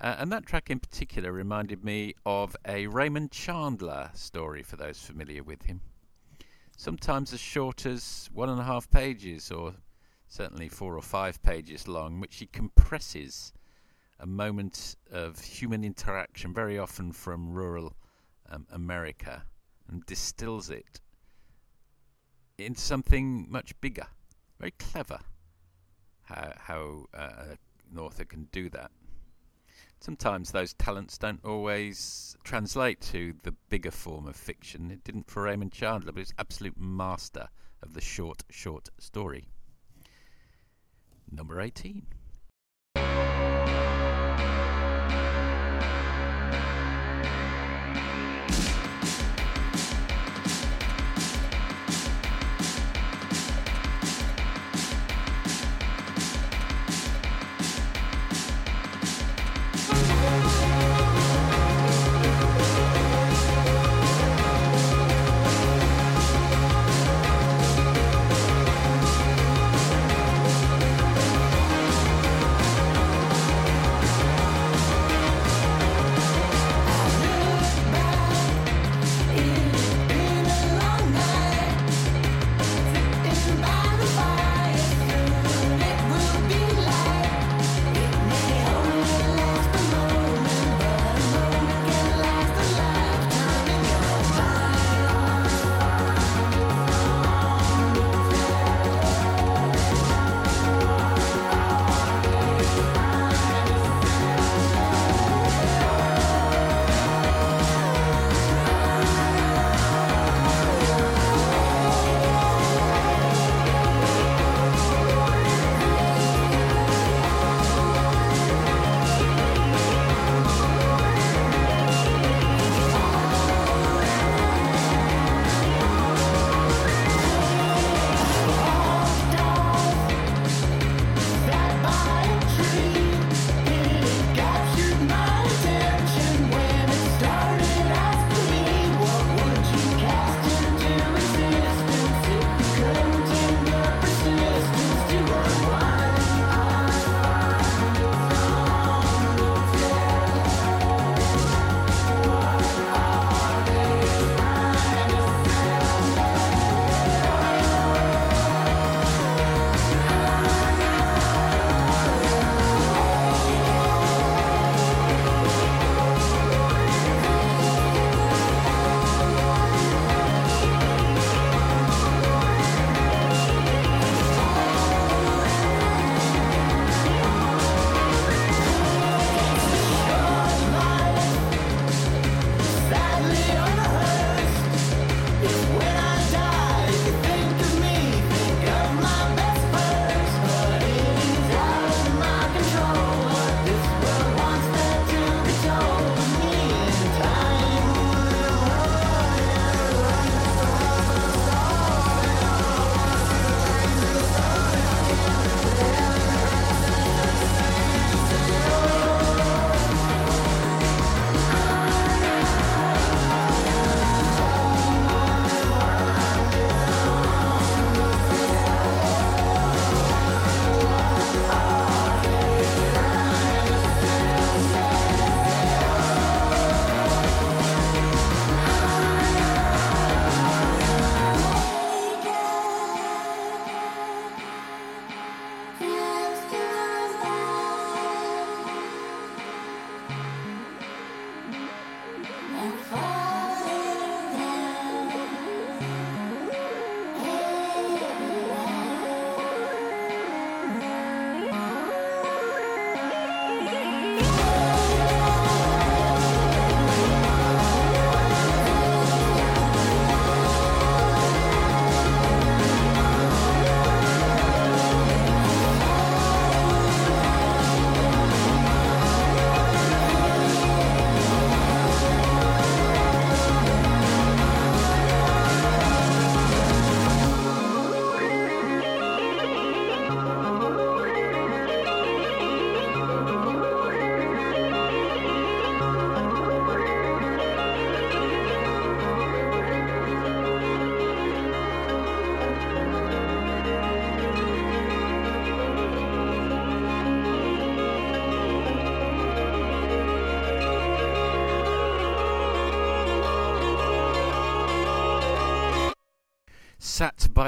Uh, 0.00 0.16
and 0.18 0.32
that 0.32 0.46
track 0.46 0.70
in 0.70 0.80
particular 0.80 1.30
reminded 1.30 1.84
me 1.84 2.14
of 2.24 2.56
a 2.66 2.86
Raymond 2.86 3.30
Chandler 3.30 4.10
story, 4.14 4.62
for 4.62 4.76
those 4.76 4.98
familiar 4.98 5.42
with 5.42 5.64
him. 5.64 5.82
Sometimes 6.74 7.34
as 7.34 7.40
short 7.40 7.84
as 7.84 8.30
one 8.32 8.48
and 8.48 8.60
a 8.60 8.64
half 8.64 8.88
pages, 8.88 9.50
or 9.50 9.74
certainly 10.26 10.70
four 10.70 10.96
or 10.96 11.02
five 11.02 11.42
pages 11.42 11.86
long, 11.86 12.18
which 12.18 12.36
he 12.36 12.46
compresses 12.46 13.52
a 14.20 14.26
moment 14.26 14.96
of 15.10 15.40
human 15.40 15.84
interaction, 15.84 16.54
very 16.54 16.78
often 16.78 17.12
from 17.12 17.52
rural 17.52 17.94
um, 18.50 18.66
America, 18.70 19.44
and 19.88 20.04
distills 20.06 20.70
it 20.70 21.00
into 22.58 22.80
something 22.80 23.50
much 23.50 23.78
bigger. 23.80 24.06
Very 24.58 24.72
clever 24.72 25.18
how, 26.22 26.52
how 26.56 27.06
uh, 27.14 27.56
an 27.90 27.98
author 27.98 28.24
can 28.24 28.48
do 28.52 28.70
that. 28.70 28.90
Sometimes 30.00 30.50
those 30.50 30.74
talents 30.74 31.16
don't 31.16 31.44
always 31.44 32.36
translate 32.44 33.00
to 33.00 33.34
the 33.42 33.52
bigger 33.70 33.90
form 33.90 34.26
of 34.26 34.36
fiction. 34.36 34.90
It 34.90 35.02
didn't 35.02 35.30
for 35.30 35.42
Raymond 35.44 35.72
Chandler, 35.72 36.12
but 36.12 36.18
he's 36.18 36.34
absolute 36.38 36.78
master 36.78 37.48
of 37.82 37.94
the 37.94 38.00
short, 38.00 38.42
short 38.50 38.90
story. 38.98 39.48
Number 41.30 41.60
18. 41.60 42.06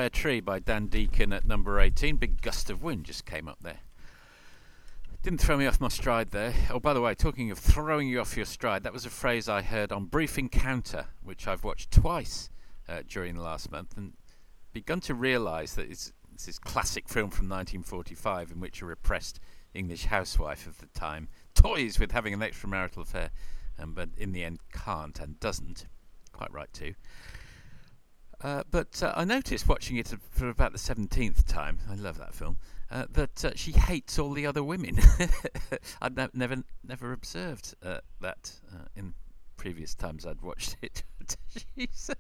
Tree 0.09 0.41
by 0.41 0.59
Dan 0.59 0.87
Deacon 0.87 1.33
at 1.33 1.47
number 1.47 1.81
18. 1.81 2.17
Big 2.17 2.41
gust 2.41 2.71
of 2.71 2.83
wind 2.83 3.05
just 3.05 3.25
came 3.25 3.49
up 3.49 3.59
there. 3.63 3.81
Didn't 5.23 5.41
throw 5.41 5.57
me 5.57 5.67
off 5.67 5.81
my 5.81 5.89
stride 5.89 6.31
there. 6.31 6.55
Oh, 6.71 6.79
by 6.79 6.93
the 6.93 7.01
way, 7.01 7.15
talking 7.15 7.51
of 7.51 7.59
throwing 7.59 8.09
you 8.09 8.21
off 8.21 8.37
your 8.37 8.47
stride, 8.47 8.85
that 8.85 8.93
was 8.93 9.05
a 9.05 9.11
phrase 9.11 9.49
I 9.49 9.63
heard 9.63 9.91
on 9.91 10.05
Brief 10.05 10.39
Encounter, 10.39 11.07
which 11.23 11.49
I've 11.49 11.65
watched 11.65 11.91
twice 11.91 12.49
uh, 12.89 13.03
during 13.09 13.35
the 13.35 13.43
last 13.43 13.73
month, 13.73 13.97
and 13.97 14.13
begun 14.73 15.01
to 15.01 15.15
realise 15.15 15.75
that 15.75 15.91
it's, 15.91 16.13
it's 16.33 16.47
this 16.47 16.59
classic 16.59 17.09
film 17.09 17.31
from 17.31 17.49
1945 17.49 18.53
in 18.53 18.61
which 18.61 18.83
a 18.83 18.87
repressed 18.87 19.41
English 19.75 20.05
housewife 20.05 20.67
of 20.67 20.79
the 20.79 20.87
time 20.89 21.29
toys 21.55 21.99
with 21.99 22.13
having 22.13 22.33
an 22.33 22.41
extramarital 22.41 22.99
affair, 22.99 23.31
um, 23.79 23.95
but 23.95 24.11
in 24.17 24.33
the 24.33 24.45
end 24.45 24.61
can't 24.73 25.19
and 25.19 25.41
doesn't. 25.41 25.87
Quite 26.33 26.53
right, 26.53 26.73
too. 26.73 26.95
Uh, 28.43 28.63
but 28.71 29.03
uh, 29.03 29.13
I 29.17 29.25
noticed 29.25 29.69
watching 29.69 29.97
it 29.97 30.13
for 30.31 30.49
about 30.49 30.73
the 30.73 30.79
17th 30.79 31.47
time, 31.47 31.79
I 31.91 31.95
love 31.95 32.19
that 32.19 32.35
film, 32.35 32.59
uh, 32.91 33.07
that 33.13 33.45
uh, 33.45 33.51
she 33.55 33.73
hates 33.73 34.19
all 34.19 34.33
the 34.33 34.47
other 34.47 34.63
women. 34.63 34.99
I'd 36.03 36.17
ne- 36.17 36.29
never 36.35 36.57
never 36.85 37.13
observed 37.13 37.75
uh, 37.83 37.99
that 38.21 38.53
uh, 38.73 38.85
in 38.95 39.15
previous 39.57 39.95
times 39.95 40.27
I'd 40.27 40.43
watched 40.43 40.77
it. 40.83 41.03
She's 41.75 42.11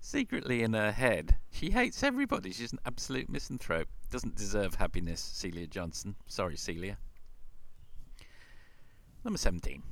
secretly 0.00 0.62
in 0.62 0.74
her 0.74 0.92
head, 0.92 1.36
she 1.50 1.70
hates 1.70 2.02
everybody. 2.02 2.52
She's 2.52 2.72
an 2.72 2.80
absolute 2.84 3.28
misanthrope. 3.28 3.88
Doesn't 4.10 4.36
deserve 4.36 4.74
happiness, 4.74 5.20
Celia 5.20 5.66
Johnson. 5.66 6.16
Sorry, 6.26 6.56
Celia. 6.56 6.98
Number 9.24 9.38
17. 9.38 9.82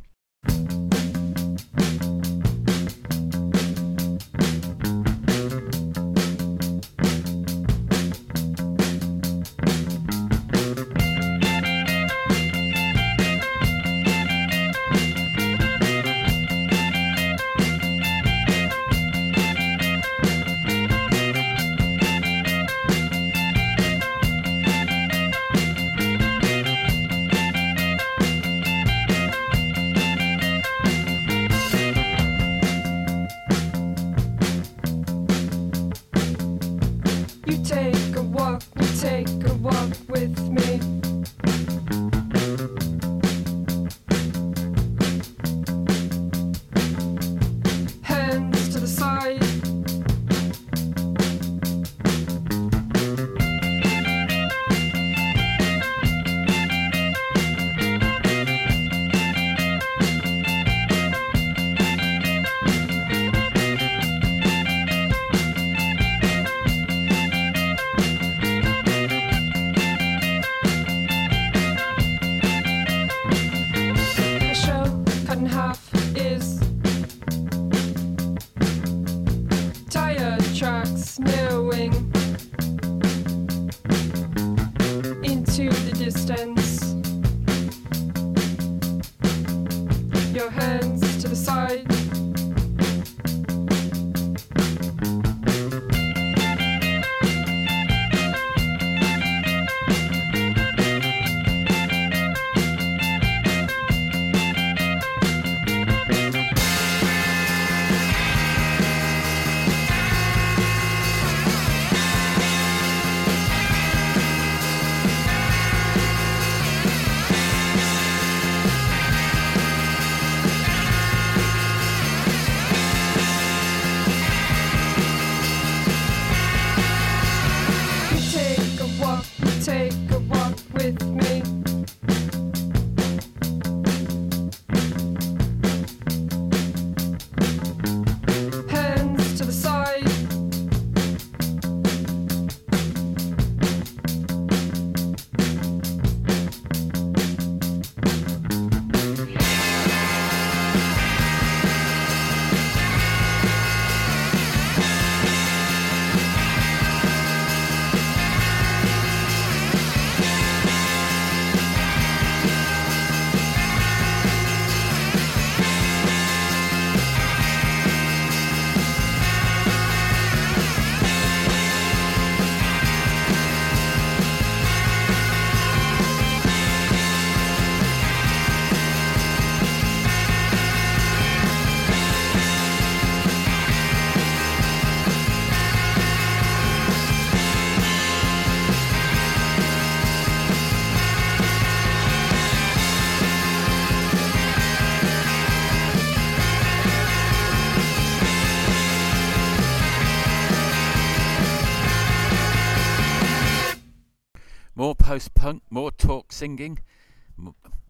Singing, 206.41 206.79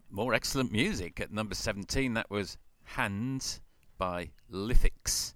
more 0.09 0.33
excellent 0.33 0.73
music. 0.73 1.21
At 1.21 1.31
number 1.31 1.55
17, 1.55 2.15
that 2.15 2.29
was 2.29 2.57
Hands 2.83 3.61
by 3.97 4.31
Lithics 4.51 5.31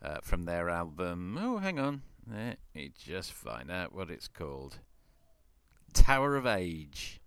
uh, 0.00 0.18
from 0.22 0.44
their 0.44 0.70
album. 0.70 1.36
Oh, 1.36 1.58
hang 1.58 1.80
on. 1.80 2.02
Let 2.32 2.60
me 2.72 2.92
just 2.96 3.32
find 3.32 3.72
out 3.72 3.92
what 3.92 4.08
it's 4.08 4.28
called 4.28 4.78
Tower 5.92 6.36
of 6.36 6.46
Age. 6.46 7.20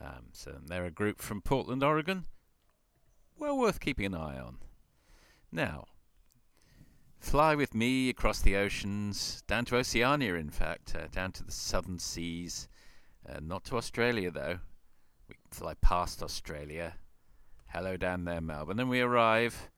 Um, 0.00 0.30
so 0.32 0.56
they're 0.66 0.86
a 0.86 0.90
group 0.90 1.22
from 1.22 1.40
Portland, 1.40 1.84
Oregon. 1.84 2.24
Well 3.38 3.56
worth 3.56 3.78
keeping 3.78 4.06
an 4.06 4.16
eye 4.16 4.40
on. 4.40 4.56
Now, 5.52 5.84
fly 7.20 7.54
with 7.54 7.76
me 7.76 8.08
across 8.08 8.40
the 8.40 8.56
oceans, 8.56 9.44
down 9.46 9.66
to 9.66 9.76
Oceania, 9.76 10.34
in 10.34 10.50
fact, 10.50 10.96
uh, 10.96 11.06
down 11.12 11.30
to 11.30 11.44
the 11.44 11.52
southern 11.52 12.00
seas, 12.00 12.66
uh, 13.28 13.40
not 13.40 13.64
to 13.64 13.76
Australia 13.76 14.30
though. 14.30 14.58
We 15.28 15.36
fly 15.50 15.74
past 15.80 16.22
Australia. 16.22 16.94
Hello 17.68 17.96
down 17.96 18.24
there, 18.24 18.40
Melbourne. 18.40 18.78
And 18.78 18.90
we 18.90 19.00
arrive 19.00 19.70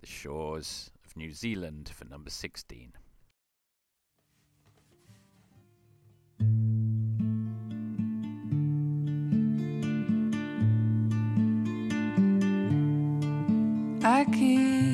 the 0.00 0.06
shores 0.06 0.90
of 1.04 1.16
New 1.16 1.32
Zealand 1.32 1.90
for 1.94 2.04
number 2.04 2.30
16. 2.30 2.92
I 14.04 14.24
keep 14.24 14.91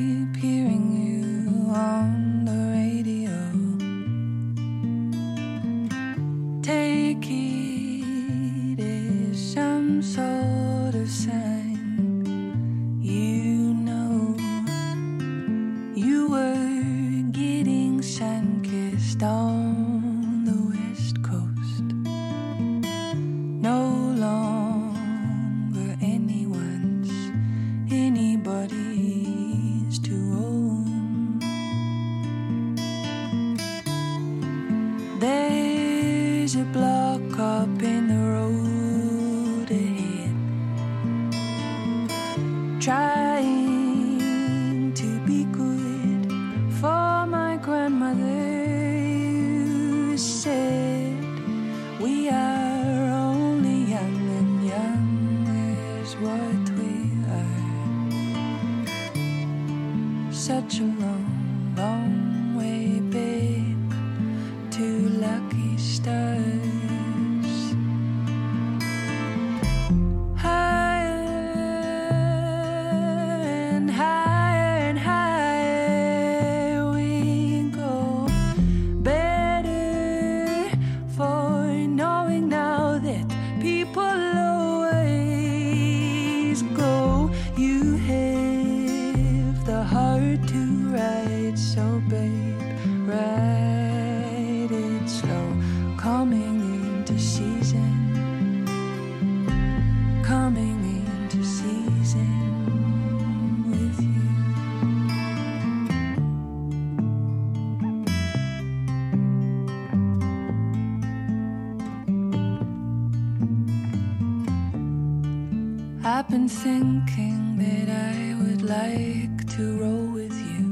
I've 116.11 116.27
been 116.31 116.49
thinking 116.49 117.59
that 117.59 117.89
I 117.91 118.35
would 118.41 118.63
like 118.63 119.47
to 119.57 119.79
roll 119.79 120.07
with 120.15 120.33
you. 120.33 120.65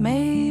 Maybe 0.00 0.41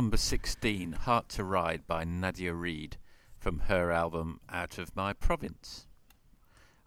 Number 0.00 0.16
16, 0.16 0.92
Heart 0.92 1.28
to 1.28 1.44
Ride 1.44 1.86
by 1.86 2.04
Nadia 2.04 2.54
Reid 2.54 2.96
from 3.38 3.58
her 3.68 3.92
album 3.92 4.40
Out 4.48 4.78
of 4.78 4.96
My 4.96 5.12
Province. 5.12 5.84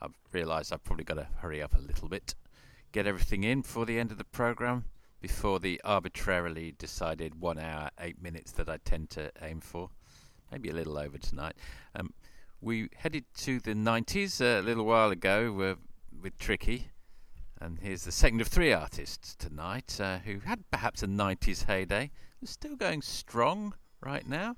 I've 0.02 0.18
realised 0.32 0.74
I've 0.74 0.84
probably 0.84 1.04
got 1.04 1.18
to 1.18 1.28
hurry 1.38 1.62
up 1.62 1.76
a 1.76 1.80
little 1.80 2.10
bit, 2.10 2.34
get 2.92 3.06
everything 3.06 3.44
in 3.44 3.62
before 3.62 3.86
the 3.86 4.00
end 4.00 4.10
of 4.10 4.18
the 4.18 4.24
programme, 4.24 4.86
before 5.22 5.60
the 5.60 5.80
arbitrarily 5.86 6.74
decided 6.80 7.40
one 7.40 7.60
hour, 7.60 7.92
eight 8.00 8.20
minutes 8.20 8.52
that 8.54 8.68
I 8.68 8.78
tend 8.78 9.12
to 9.12 9.32
aim 9.44 9.62
for. 9.62 9.92
Maybe 10.52 10.70
a 10.70 10.74
little 10.74 10.98
over 10.98 11.20
tonight. 11.20 11.54
Um, 11.94 12.16
we 12.62 12.90
headed 12.96 13.26
to 13.42 13.60
the 13.60 13.76
90s 13.76 14.42
a 14.42 14.64
little 14.64 14.86
while 14.86 15.12
ago 15.12 15.78
with 16.20 16.40
Tricky. 16.40 16.88
And 17.62 17.78
here's 17.78 18.06
the 18.06 18.12
second 18.12 18.42
of 18.42 18.48
three 18.48 18.74
artists 18.74 19.36
tonight 19.36 20.00
uh, 20.02 20.18
who 20.18 20.40
had 20.40 20.64
perhaps 20.72 21.04
a 21.04 21.08
90s 21.08 21.66
heyday, 21.66 22.10
Still 22.46 22.76
going 22.76 23.02
strong 23.02 23.74
right 24.02 24.28
now. 24.28 24.56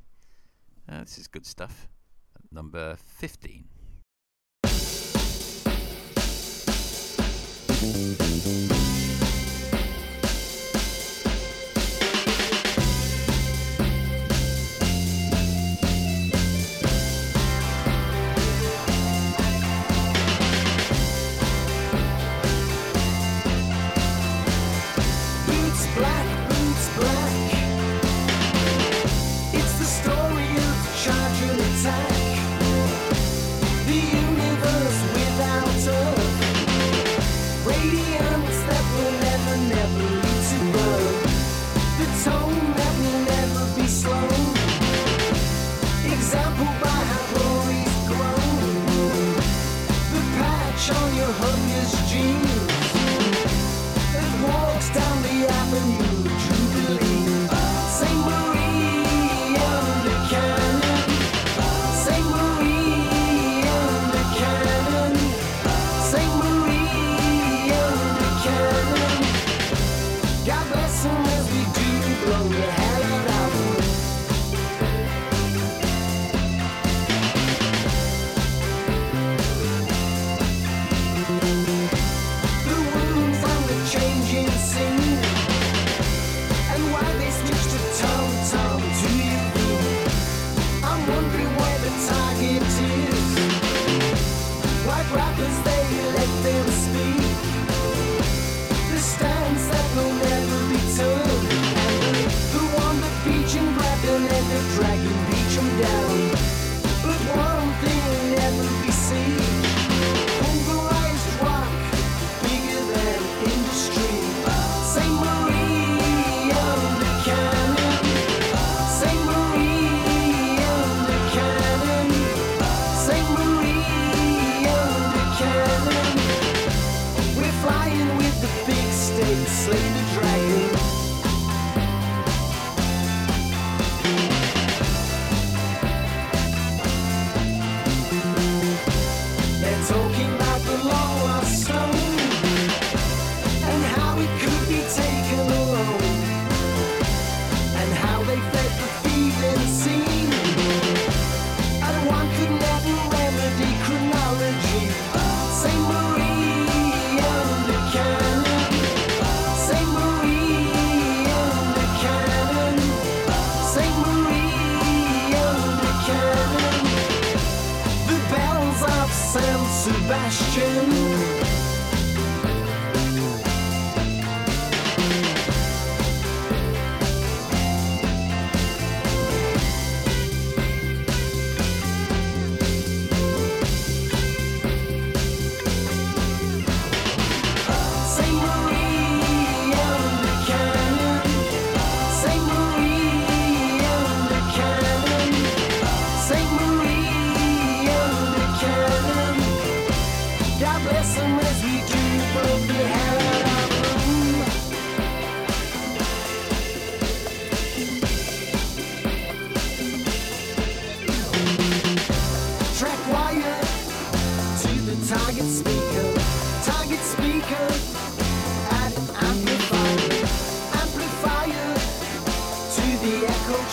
Uh, 0.89 1.01
this 1.01 1.19
is 1.19 1.27
good 1.27 1.45
stuff. 1.45 1.87
Number 2.51 2.95
15. 2.95 3.65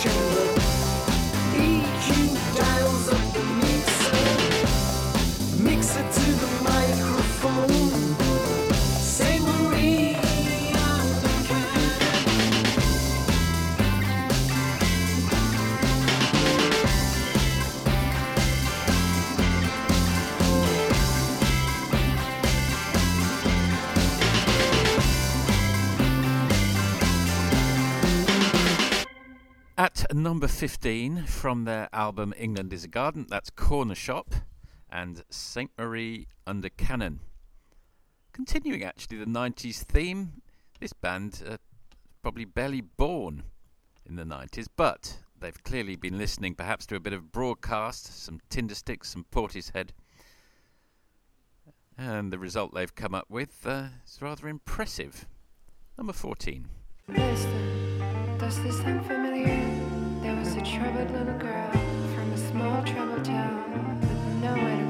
The 0.04 0.41
number 30.22 30.46
15 30.46 31.24
from 31.24 31.64
their 31.64 31.88
album 31.92 32.32
England 32.38 32.72
is 32.72 32.84
a 32.84 32.88
Garden, 32.88 33.26
that's 33.28 33.50
Cornershop 33.50 34.26
and 34.88 35.24
St. 35.30 35.70
Marie 35.76 36.28
Under 36.46 36.68
Canon. 36.68 37.18
Continuing 38.32 38.84
actually 38.84 39.16
the 39.16 39.24
90s 39.24 39.82
theme, 39.82 40.42
this 40.78 40.92
band 40.92 41.42
uh, 41.48 41.56
probably 42.22 42.44
barely 42.44 42.80
born 42.80 43.42
in 44.06 44.14
the 44.14 44.22
90s, 44.22 44.68
but 44.76 45.18
they've 45.40 45.62
clearly 45.64 45.96
been 45.96 46.18
listening 46.18 46.54
perhaps 46.54 46.86
to 46.86 46.94
a 46.94 47.00
bit 47.00 47.12
of 47.12 47.32
broadcast, 47.32 48.22
some 48.24 48.38
Tindersticks, 48.48 49.06
some 49.06 49.26
Portishead. 49.32 49.88
And 51.98 52.32
the 52.32 52.38
result 52.38 52.74
they've 52.74 52.94
come 52.94 53.14
up 53.14 53.26
with 53.28 53.66
uh, 53.66 53.88
is 54.06 54.22
rather 54.22 54.46
impressive. 54.46 55.26
Number 55.98 56.12
14. 56.12 56.68
Does 57.08 58.62
this 58.62 58.78
sound 58.78 59.04
familiar? 59.04 60.01
There 60.22 60.36
was 60.36 60.54
a 60.54 60.62
troubled 60.62 61.10
little 61.10 61.36
girl 61.36 61.70
from 62.14 62.32
a 62.32 62.38
small 62.38 62.84
troubled 62.84 63.24
town 63.24 63.98
with 64.00 64.40
nowhere 64.40 64.81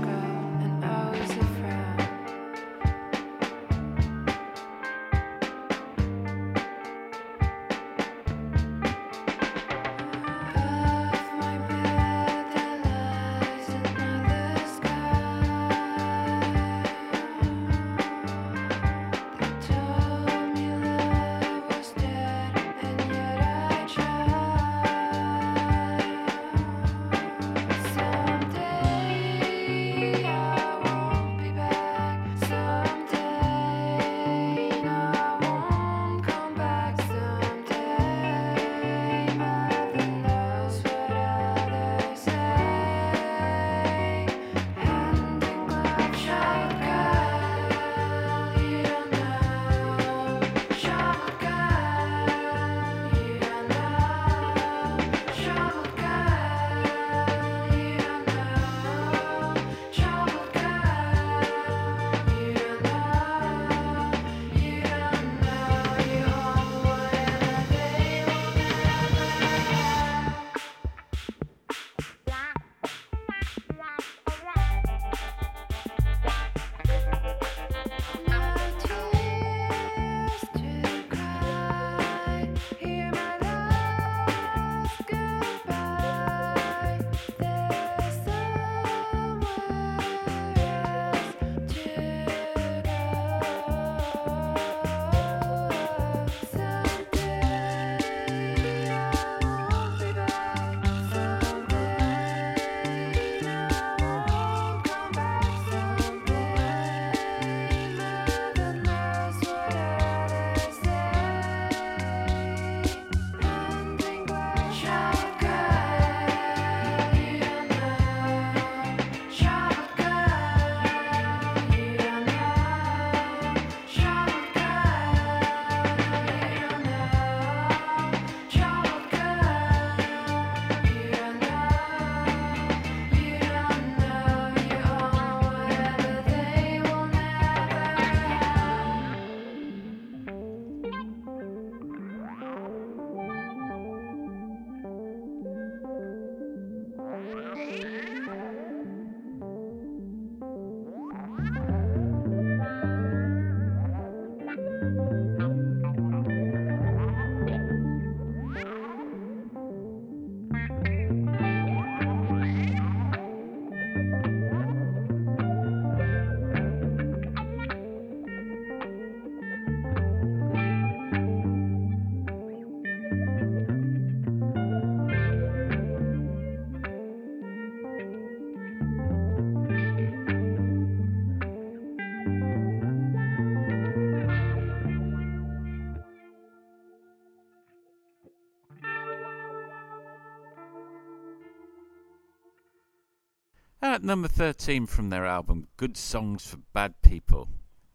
At 194.03 194.07
number 194.07 194.27
13 194.27 194.87
from 194.87 195.11
their 195.11 195.25
album 195.25 195.69
Good 195.77 195.97
Songs 195.97 196.45
for 196.45 196.57
Bad 196.73 197.01
People, 197.03 197.47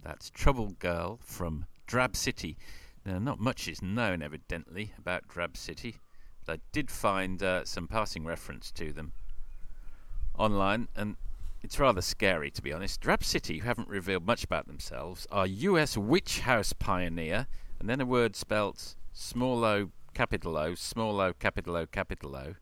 that's 0.01 0.29
Trouble 0.29 0.69
Girl 0.79 1.19
from 1.21 1.65
Drab 1.85 2.15
City. 2.15 2.57
Now, 3.05 3.19
not 3.19 3.41
much 3.41 3.67
is 3.67 3.81
known, 3.81 4.21
evidently, 4.21 4.93
about 4.97 5.27
Drab 5.27 5.57
City, 5.57 5.97
but 6.45 6.53
I 6.53 6.61
did 6.71 6.89
find 6.89 7.43
uh, 7.43 7.65
some 7.65 7.89
passing 7.89 8.23
reference 8.23 8.71
to 8.71 8.93
them 8.93 9.11
online, 10.33 10.87
and 10.95 11.17
it's 11.61 11.77
rather 11.77 11.99
scary, 11.99 12.51
to 12.51 12.61
be 12.61 12.71
honest. 12.71 13.01
Drab 13.01 13.21
City, 13.21 13.57
who 13.57 13.67
haven't 13.67 13.89
revealed 13.89 14.25
much 14.25 14.45
about 14.45 14.65
themselves, 14.65 15.27
are 15.29 15.45
US 15.45 15.97
witch 15.97 16.39
house 16.39 16.71
pioneer, 16.71 17.47
and 17.81 17.89
then 17.89 17.99
a 17.99 18.05
word 18.05 18.37
spelt 18.37 18.95
small 19.11 19.65
o, 19.65 19.91
capital 20.13 20.55
O, 20.55 20.73
small 20.73 21.19
o, 21.19 21.33
capital 21.33 21.75
O, 21.75 21.85
capital 21.85 22.33
O, 22.33 22.55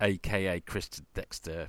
aka 0.00 0.60
Krista 0.62 1.02
Dexter 1.12 1.68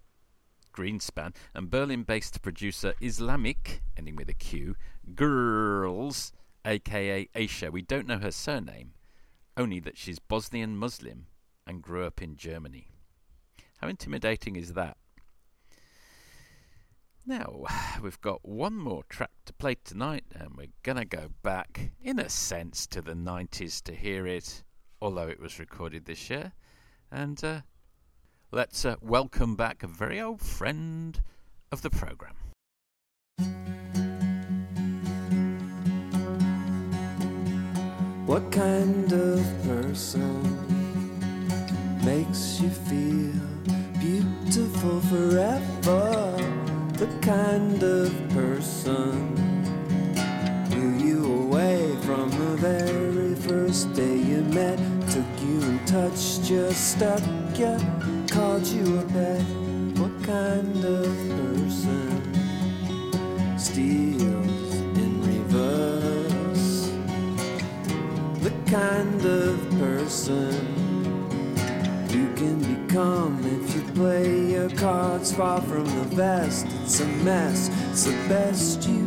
Greenspan, 0.76 1.34
and 1.54 1.70
Berlin 1.70 2.04
based 2.04 2.42
producer 2.42 2.94
Islamic, 3.02 3.82
ending 3.96 4.16
with 4.16 4.30
a 4.30 4.34
Q, 4.34 4.76
Girls, 5.16 6.34
aka 6.66 7.30
Aisha. 7.36 7.72
We 7.72 7.82
don't 7.82 8.08
know 8.08 8.18
her 8.18 8.32
surname, 8.32 8.94
only 9.56 9.80
that 9.80 9.98
she's 9.98 10.20
Bosnian 10.20 10.78
Muslim 10.78 11.28
and 11.66 11.82
grew 11.82 12.06
up 12.06 12.22
in 12.22 12.36
Germany. 12.36 12.88
How 13.78 13.88
intimidating 13.88 14.56
is 14.56 14.74
that? 14.74 14.98
Now, 17.26 17.66
we've 18.04 18.22
got 18.22 18.48
one 18.48 18.76
more 18.76 19.04
track 19.10 19.32
to 19.46 19.54
play 19.54 19.76
tonight, 19.84 20.26
and 20.36 20.56
we're 20.56 20.68
gonna 20.84 21.06
go 21.06 21.30
back, 21.42 21.92
in 22.02 22.20
a 22.20 22.30
sense, 22.30 22.86
to 22.88 23.02
the 23.02 23.14
90s 23.14 23.82
to 23.84 23.96
hear 23.96 24.28
it, 24.28 24.64
although 25.02 25.28
it 25.28 25.40
was 25.40 25.60
recorded 25.60 26.06
this 26.06 26.30
year. 26.30 26.52
And 27.12 27.44
uh, 27.44 27.62
let's 28.52 28.86
uh, 28.86 28.96
welcome 29.02 29.56
back 29.56 29.84
a 29.84 29.88
very 29.88 30.22
old 30.22 30.42
friend 30.42 31.22
of 31.72 31.82
the 31.82 31.90
program. 31.90 32.36
What 38.26 38.52
kind 38.52 39.12
of 39.14 39.40
person 39.64 40.44
makes 42.04 42.60
you 42.60 42.70
feel 42.70 43.34
beautiful 44.00 45.02
forever? 45.02 46.36
The 46.94 47.08
kind 47.22 47.82
of 47.84 48.12
person 48.30 49.36
knew 50.70 51.06
you 51.06 51.26
away 51.44 51.96
from 52.02 52.30
the 52.32 52.58
very 52.58 53.36
first 53.36 53.94
day 53.94 54.18
you 54.18 54.42
met, 54.46 54.80
took 55.10 55.42
you 55.42 55.62
and 55.62 55.88
touched 55.88 56.50
you, 56.50 56.72
stuck 56.72 57.22
you, 57.58 57.78
called 58.36 58.68
you 58.68 59.00
a 59.00 59.04
pet. 59.14 59.42
What 59.98 60.16
kind 60.24 60.84
of 60.84 61.06
person 61.40 62.20
steals 63.58 64.74
in 65.04 65.12
reverse? 65.22 66.92
the 68.46 68.52
kind 68.70 69.26
of 69.26 69.58
person 69.80 70.52
you 72.10 72.28
can 72.36 72.58
become 72.76 73.34
if 73.46 73.74
you 73.74 73.82
play 73.94 74.52
your 74.52 74.70
cards 74.72 75.34
far 75.34 75.62
from 75.62 75.86
the 75.86 76.16
best. 76.16 76.68
It's 76.84 77.00
a 77.00 77.08
mess, 77.24 77.70
it's 77.90 78.04
the 78.04 78.18
best 78.28 78.88
you 78.88 79.05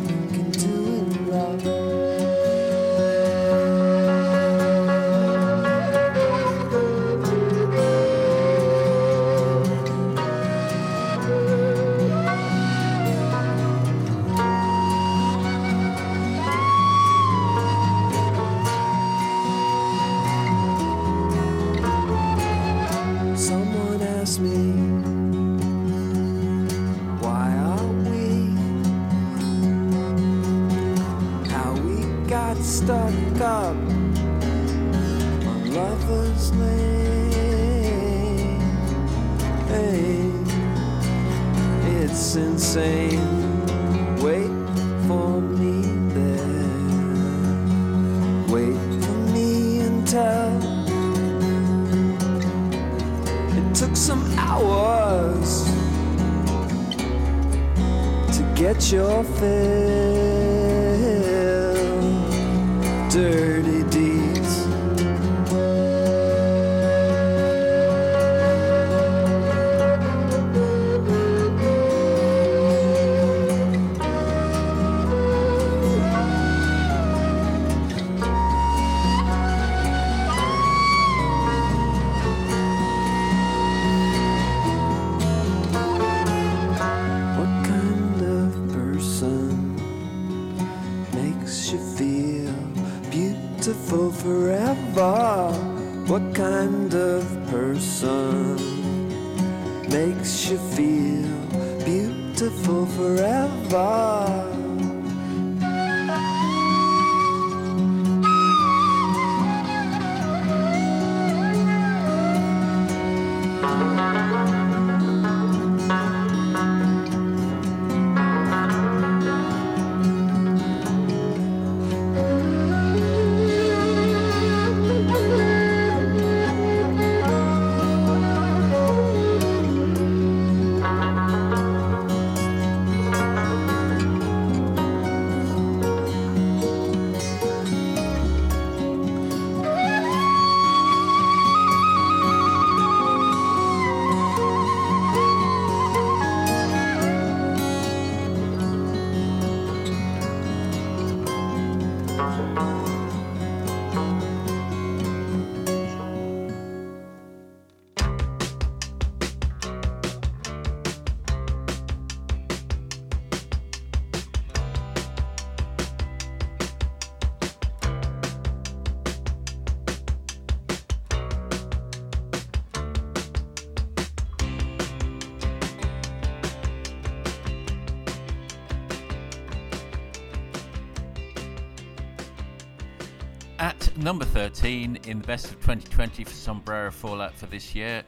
number 183.98 184.24
13 184.24 184.96
in 185.06 185.20
the 185.20 185.26
best 185.26 185.46
of 185.46 185.54
2020 185.54 186.22
for 186.22 186.30
Sombrero 186.30 186.90
Fallout 186.90 187.34
for 187.34 187.46
this 187.46 187.74
year, 187.74 188.04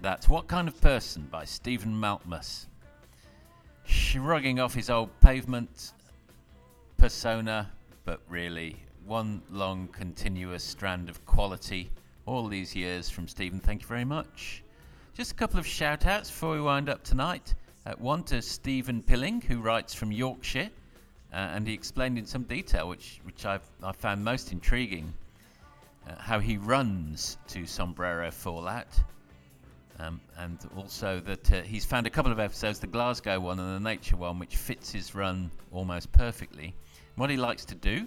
That's 0.00 0.30
What 0.30 0.46
Kind 0.48 0.66
of 0.66 0.80
Person 0.80 1.28
by 1.30 1.44
Stephen 1.44 1.92
Malkmus. 1.92 2.66
Shrugging 3.84 4.60
off 4.60 4.72
his 4.72 4.88
old 4.88 5.10
pavement 5.20 5.92
persona, 6.96 7.70
but 8.04 8.22
really 8.28 8.76
one 9.04 9.42
long 9.50 9.88
continuous 9.88 10.64
strand 10.64 11.10
of 11.10 11.24
quality 11.26 11.90
all 12.24 12.48
these 12.48 12.74
years 12.74 13.10
from 13.10 13.28
Stephen. 13.28 13.60
Thank 13.60 13.82
you 13.82 13.88
very 13.88 14.06
much. 14.06 14.62
Just 15.12 15.32
a 15.32 15.34
couple 15.34 15.60
of 15.60 15.66
shout 15.66 16.06
outs 16.06 16.30
before 16.30 16.54
we 16.54 16.62
wind 16.62 16.88
up 16.88 17.04
tonight. 17.04 17.54
Uh, 17.84 17.92
one 17.98 18.22
to 18.24 18.40
Stephen 18.40 19.02
Pilling, 19.02 19.42
who 19.42 19.60
writes 19.60 19.92
from 19.92 20.10
Yorkshire, 20.10 20.70
uh, 21.34 21.50
and 21.54 21.66
he 21.66 21.74
explained 21.74 22.16
in 22.16 22.26
some 22.26 22.44
detail, 22.44 22.88
which, 22.88 23.20
which 23.24 23.44
I've, 23.44 23.68
I 23.82 23.90
found 23.90 24.24
most 24.24 24.52
intriguing, 24.52 25.12
uh, 26.08 26.14
how 26.16 26.38
he 26.38 26.58
runs 26.58 27.38
to 27.48 27.66
Sombrero 27.66 28.30
Fallout. 28.30 28.86
Um, 29.98 30.20
and 30.38 30.58
also 30.76 31.20
that 31.20 31.52
uh, 31.52 31.62
he's 31.62 31.84
found 31.84 32.06
a 32.06 32.10
couple 32.10 32.30
of 32.30 32.38
episodes, 32.38 32.78
the 32.78 32.86
Glasgow 32.86 33.40
one 33.40 33.58
and 33.58 33.84
the 33.84 33.88
Nature 33.88 34.16
one, 34.16 34.38
which 34.38 34.56
fits 34.56 34.92
his 34.92 35.14
run 35.14 35.50
almost 35.72 36.12
perfectly. 36.12 36.72
What 37.16 37.30
he 37.30 37.36
likes 37.36 37.64
to 37.64 37.74
do 37.74 38.06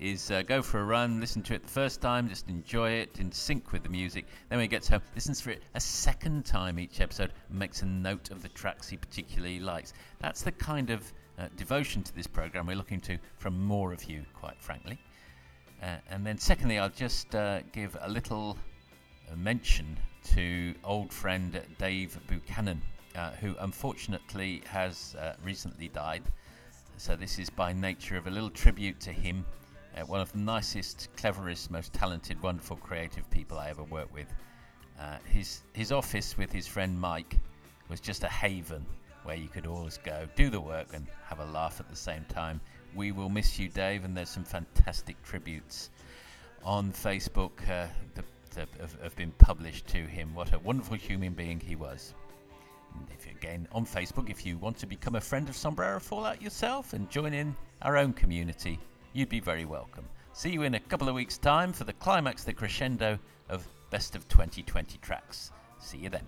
is 0.00 0.30
uh, 0.30 0.42
go 0.42 0.62
for 0.62 0.80
a 0.80 0.84
run, 0.84 1.20
listen 1.20 1.42
to 1.42 1.54
it 1.54 1.62
the 1.62 1.68
first 1.68 2.00
time, 2.00 2.28
just 2.28 2.48
enjoy 2.48 2.90
it 2.90 3.18
in 3.18 3.32
sync 3.32 3.72
with 3.72 3.82
the 3.82 3.88
music. 3.88 4.26
Then 4.48 4.58
when 4.58 4.64
he 4.64 4.68
gets 4.68 4.88
home, 4.88 5.02
listens 5.16 5.40
for 5.40 5.50
it 5.50 5.62
a 5.74 5.80
second 5.80 6.44
time 6.44 6.78
each 6.78 7.00
episode, 7.00 7.32
makes 7.50 7.82
a 7.82 7.86
note 7.86 8.30
of 8.30 8.42
the 8.42 8.48
tracks 8.50 8.88
he 8.88 8.96
particularly 8.96 9.58
likes. 9.58 9.94
That's 10.20 10.42
the 10.42 10.52
kind 10.52 10.90
of 10.90 11.12
uh, 11.38 11.46
devotion 11.56 12.02
to 12.02 12.14
this 12.14 12.26
program 12.26 12.66
we're 12.66 12.76
looking 12.76 13.00
to 13.00 13.18
from 13.36 13.62
more 13.62 13.92
of 13.92 14.04
you, 14.04 14.24
quite 14.34 14.60
frankly. 14.60 14.98
Uh, 15.82 15.96
and 16.10 16.26
then, 16.26 16.36
secondly, 16.38 16.78
I'll 16.78 16.90
just 16.90 17.34
uh, 17.34 17.60
give 17.72 17.96
a 18.00 18.08
little 18.08 18.58
uh, 19.30 19.36
mention 19.36 19.96
to 20.34 20.74
old 20.82 21.12
friend 21.12 21.60
Dave 21.78 22.18
Buchanan, 22.26 22.82
uh, 23.14 23.30
who 23.32 23.54
unfortunately 23.60 24.62
has 24.66 25.14
recently 25.44 25.88
died. 25.88 26.22
So, 26.96 27.14
this 27.14 27.38
is 27.38 27.48
by 27.48 27.72
nature 27.72 28.16
of 28.16 28.26
a 28.26 28.30
little 28.30 28.50
tribute 28.50 28.98
to 29.00 29.12
him, 29.12 29.44
one 30.06 30.20
of 30.20 30.32
the 30.32 30.38
nicest, 30.38 31.08
cleverest, 31.16 31.70
most 31.70 31.92
talented, 31.92 32.42
wonderful, 32.42 32.76
creative 32.76 33.28
people 33.30 33.58
I 33.58 33.70
ever 33.70 33.84
worked 33.84 34.12
with. 34.12 34.32
His, 35.24 35.62
his 35.72 35.92
office 35.92 36.36
with 36.36 36.50
his 36.50 36.66
friend 36.66 37.00
Mike 37.00 37.38
was 37.88 38.00
just 38.00 38.24
a 38.24 38.28
haven 38.28 38.84
where 39.28 39.36
you 39.36 39.46
could 39.46 39.66
always 39.66 39.98
go, 39.98 40.26
do 40.36 40.48
the 40.48 40.58
work, 40.58 40.86
and 40.94 41.06
have 41.22 41.38
a 41.38 41.44
laugh 41.44 41.80
at 41.80 41.90
the 41.90 41.96
same 41.96 42.24
time. 42.30 42.58
We 42.94 43.12
will 43.12 43.28
miss 43.28 43.58
you, 43.58 43.68
Dave, 43.68 44.06
and 44.06 44.16
there's 44.16 44.30
some 44.30 44.42
fantastic 44.42 45.22
tributes 45.22 45.90
on 46.64 46.92
Facebook 46.92 47.60
uh, 47.68 47.88
that, 48.14 48.68
have, 48.80 48.96
have 49.02 49.16
been 49.16 49.32
published 49.32 49.86
to 49.88 49.98
him. 49.98 50.34
What 50.34 50.54
a 50.54 50.58
wonderful 50.60 50.96
human 50.96 51.34
being 51.34 51.60
he 51.60 51.76
was. 51.76 52.14
If 53.14 53.26
you're 53.26 53.36
again 53.36 53.68
on 53.70 53.84
Facebook, 53.84 54.30
if 54.30 54.46
you 54.46 54.56
want 54.56 54.78
to 54.78 54.86
become 54.86 55.16
a 55.16 55.20
friend 55.20 55.46
of 55.50 55.56
Sombrero 55.56 56.00
Fallout 56.00 56.40
yourself 56.40 56.94
and 56.94 57.10
join 57.10 57.34
in 57.34 57.54
our 57.82 57.98
own 57.98 58.14
community, 58.14 58.80
you'd 59.12 59.28
be 59.28 59.40
very 59.40 59.66
welcome. 59.66 60.08
See 60.32 60.52
you 60.52 60.62
in 60.62 60.74
a 60.74 60.80
couple 60.80 61.06
of 61.06 61.14
weeks' 61.14 61.36
time 61.36 61.74
for 61.74 61.84
the 61.84 61.92
climax, 61.92 62.44
the 62.44 62.54
crescendo 62.54 63.18
of 63.50 63.68
Best 63.90 64.16
of 64.16 64.26
2020 64.28 64.96
tracks. 65.02 65.52
See 65.80 65.98
you 65.98 66.08
then. 66.08 66.24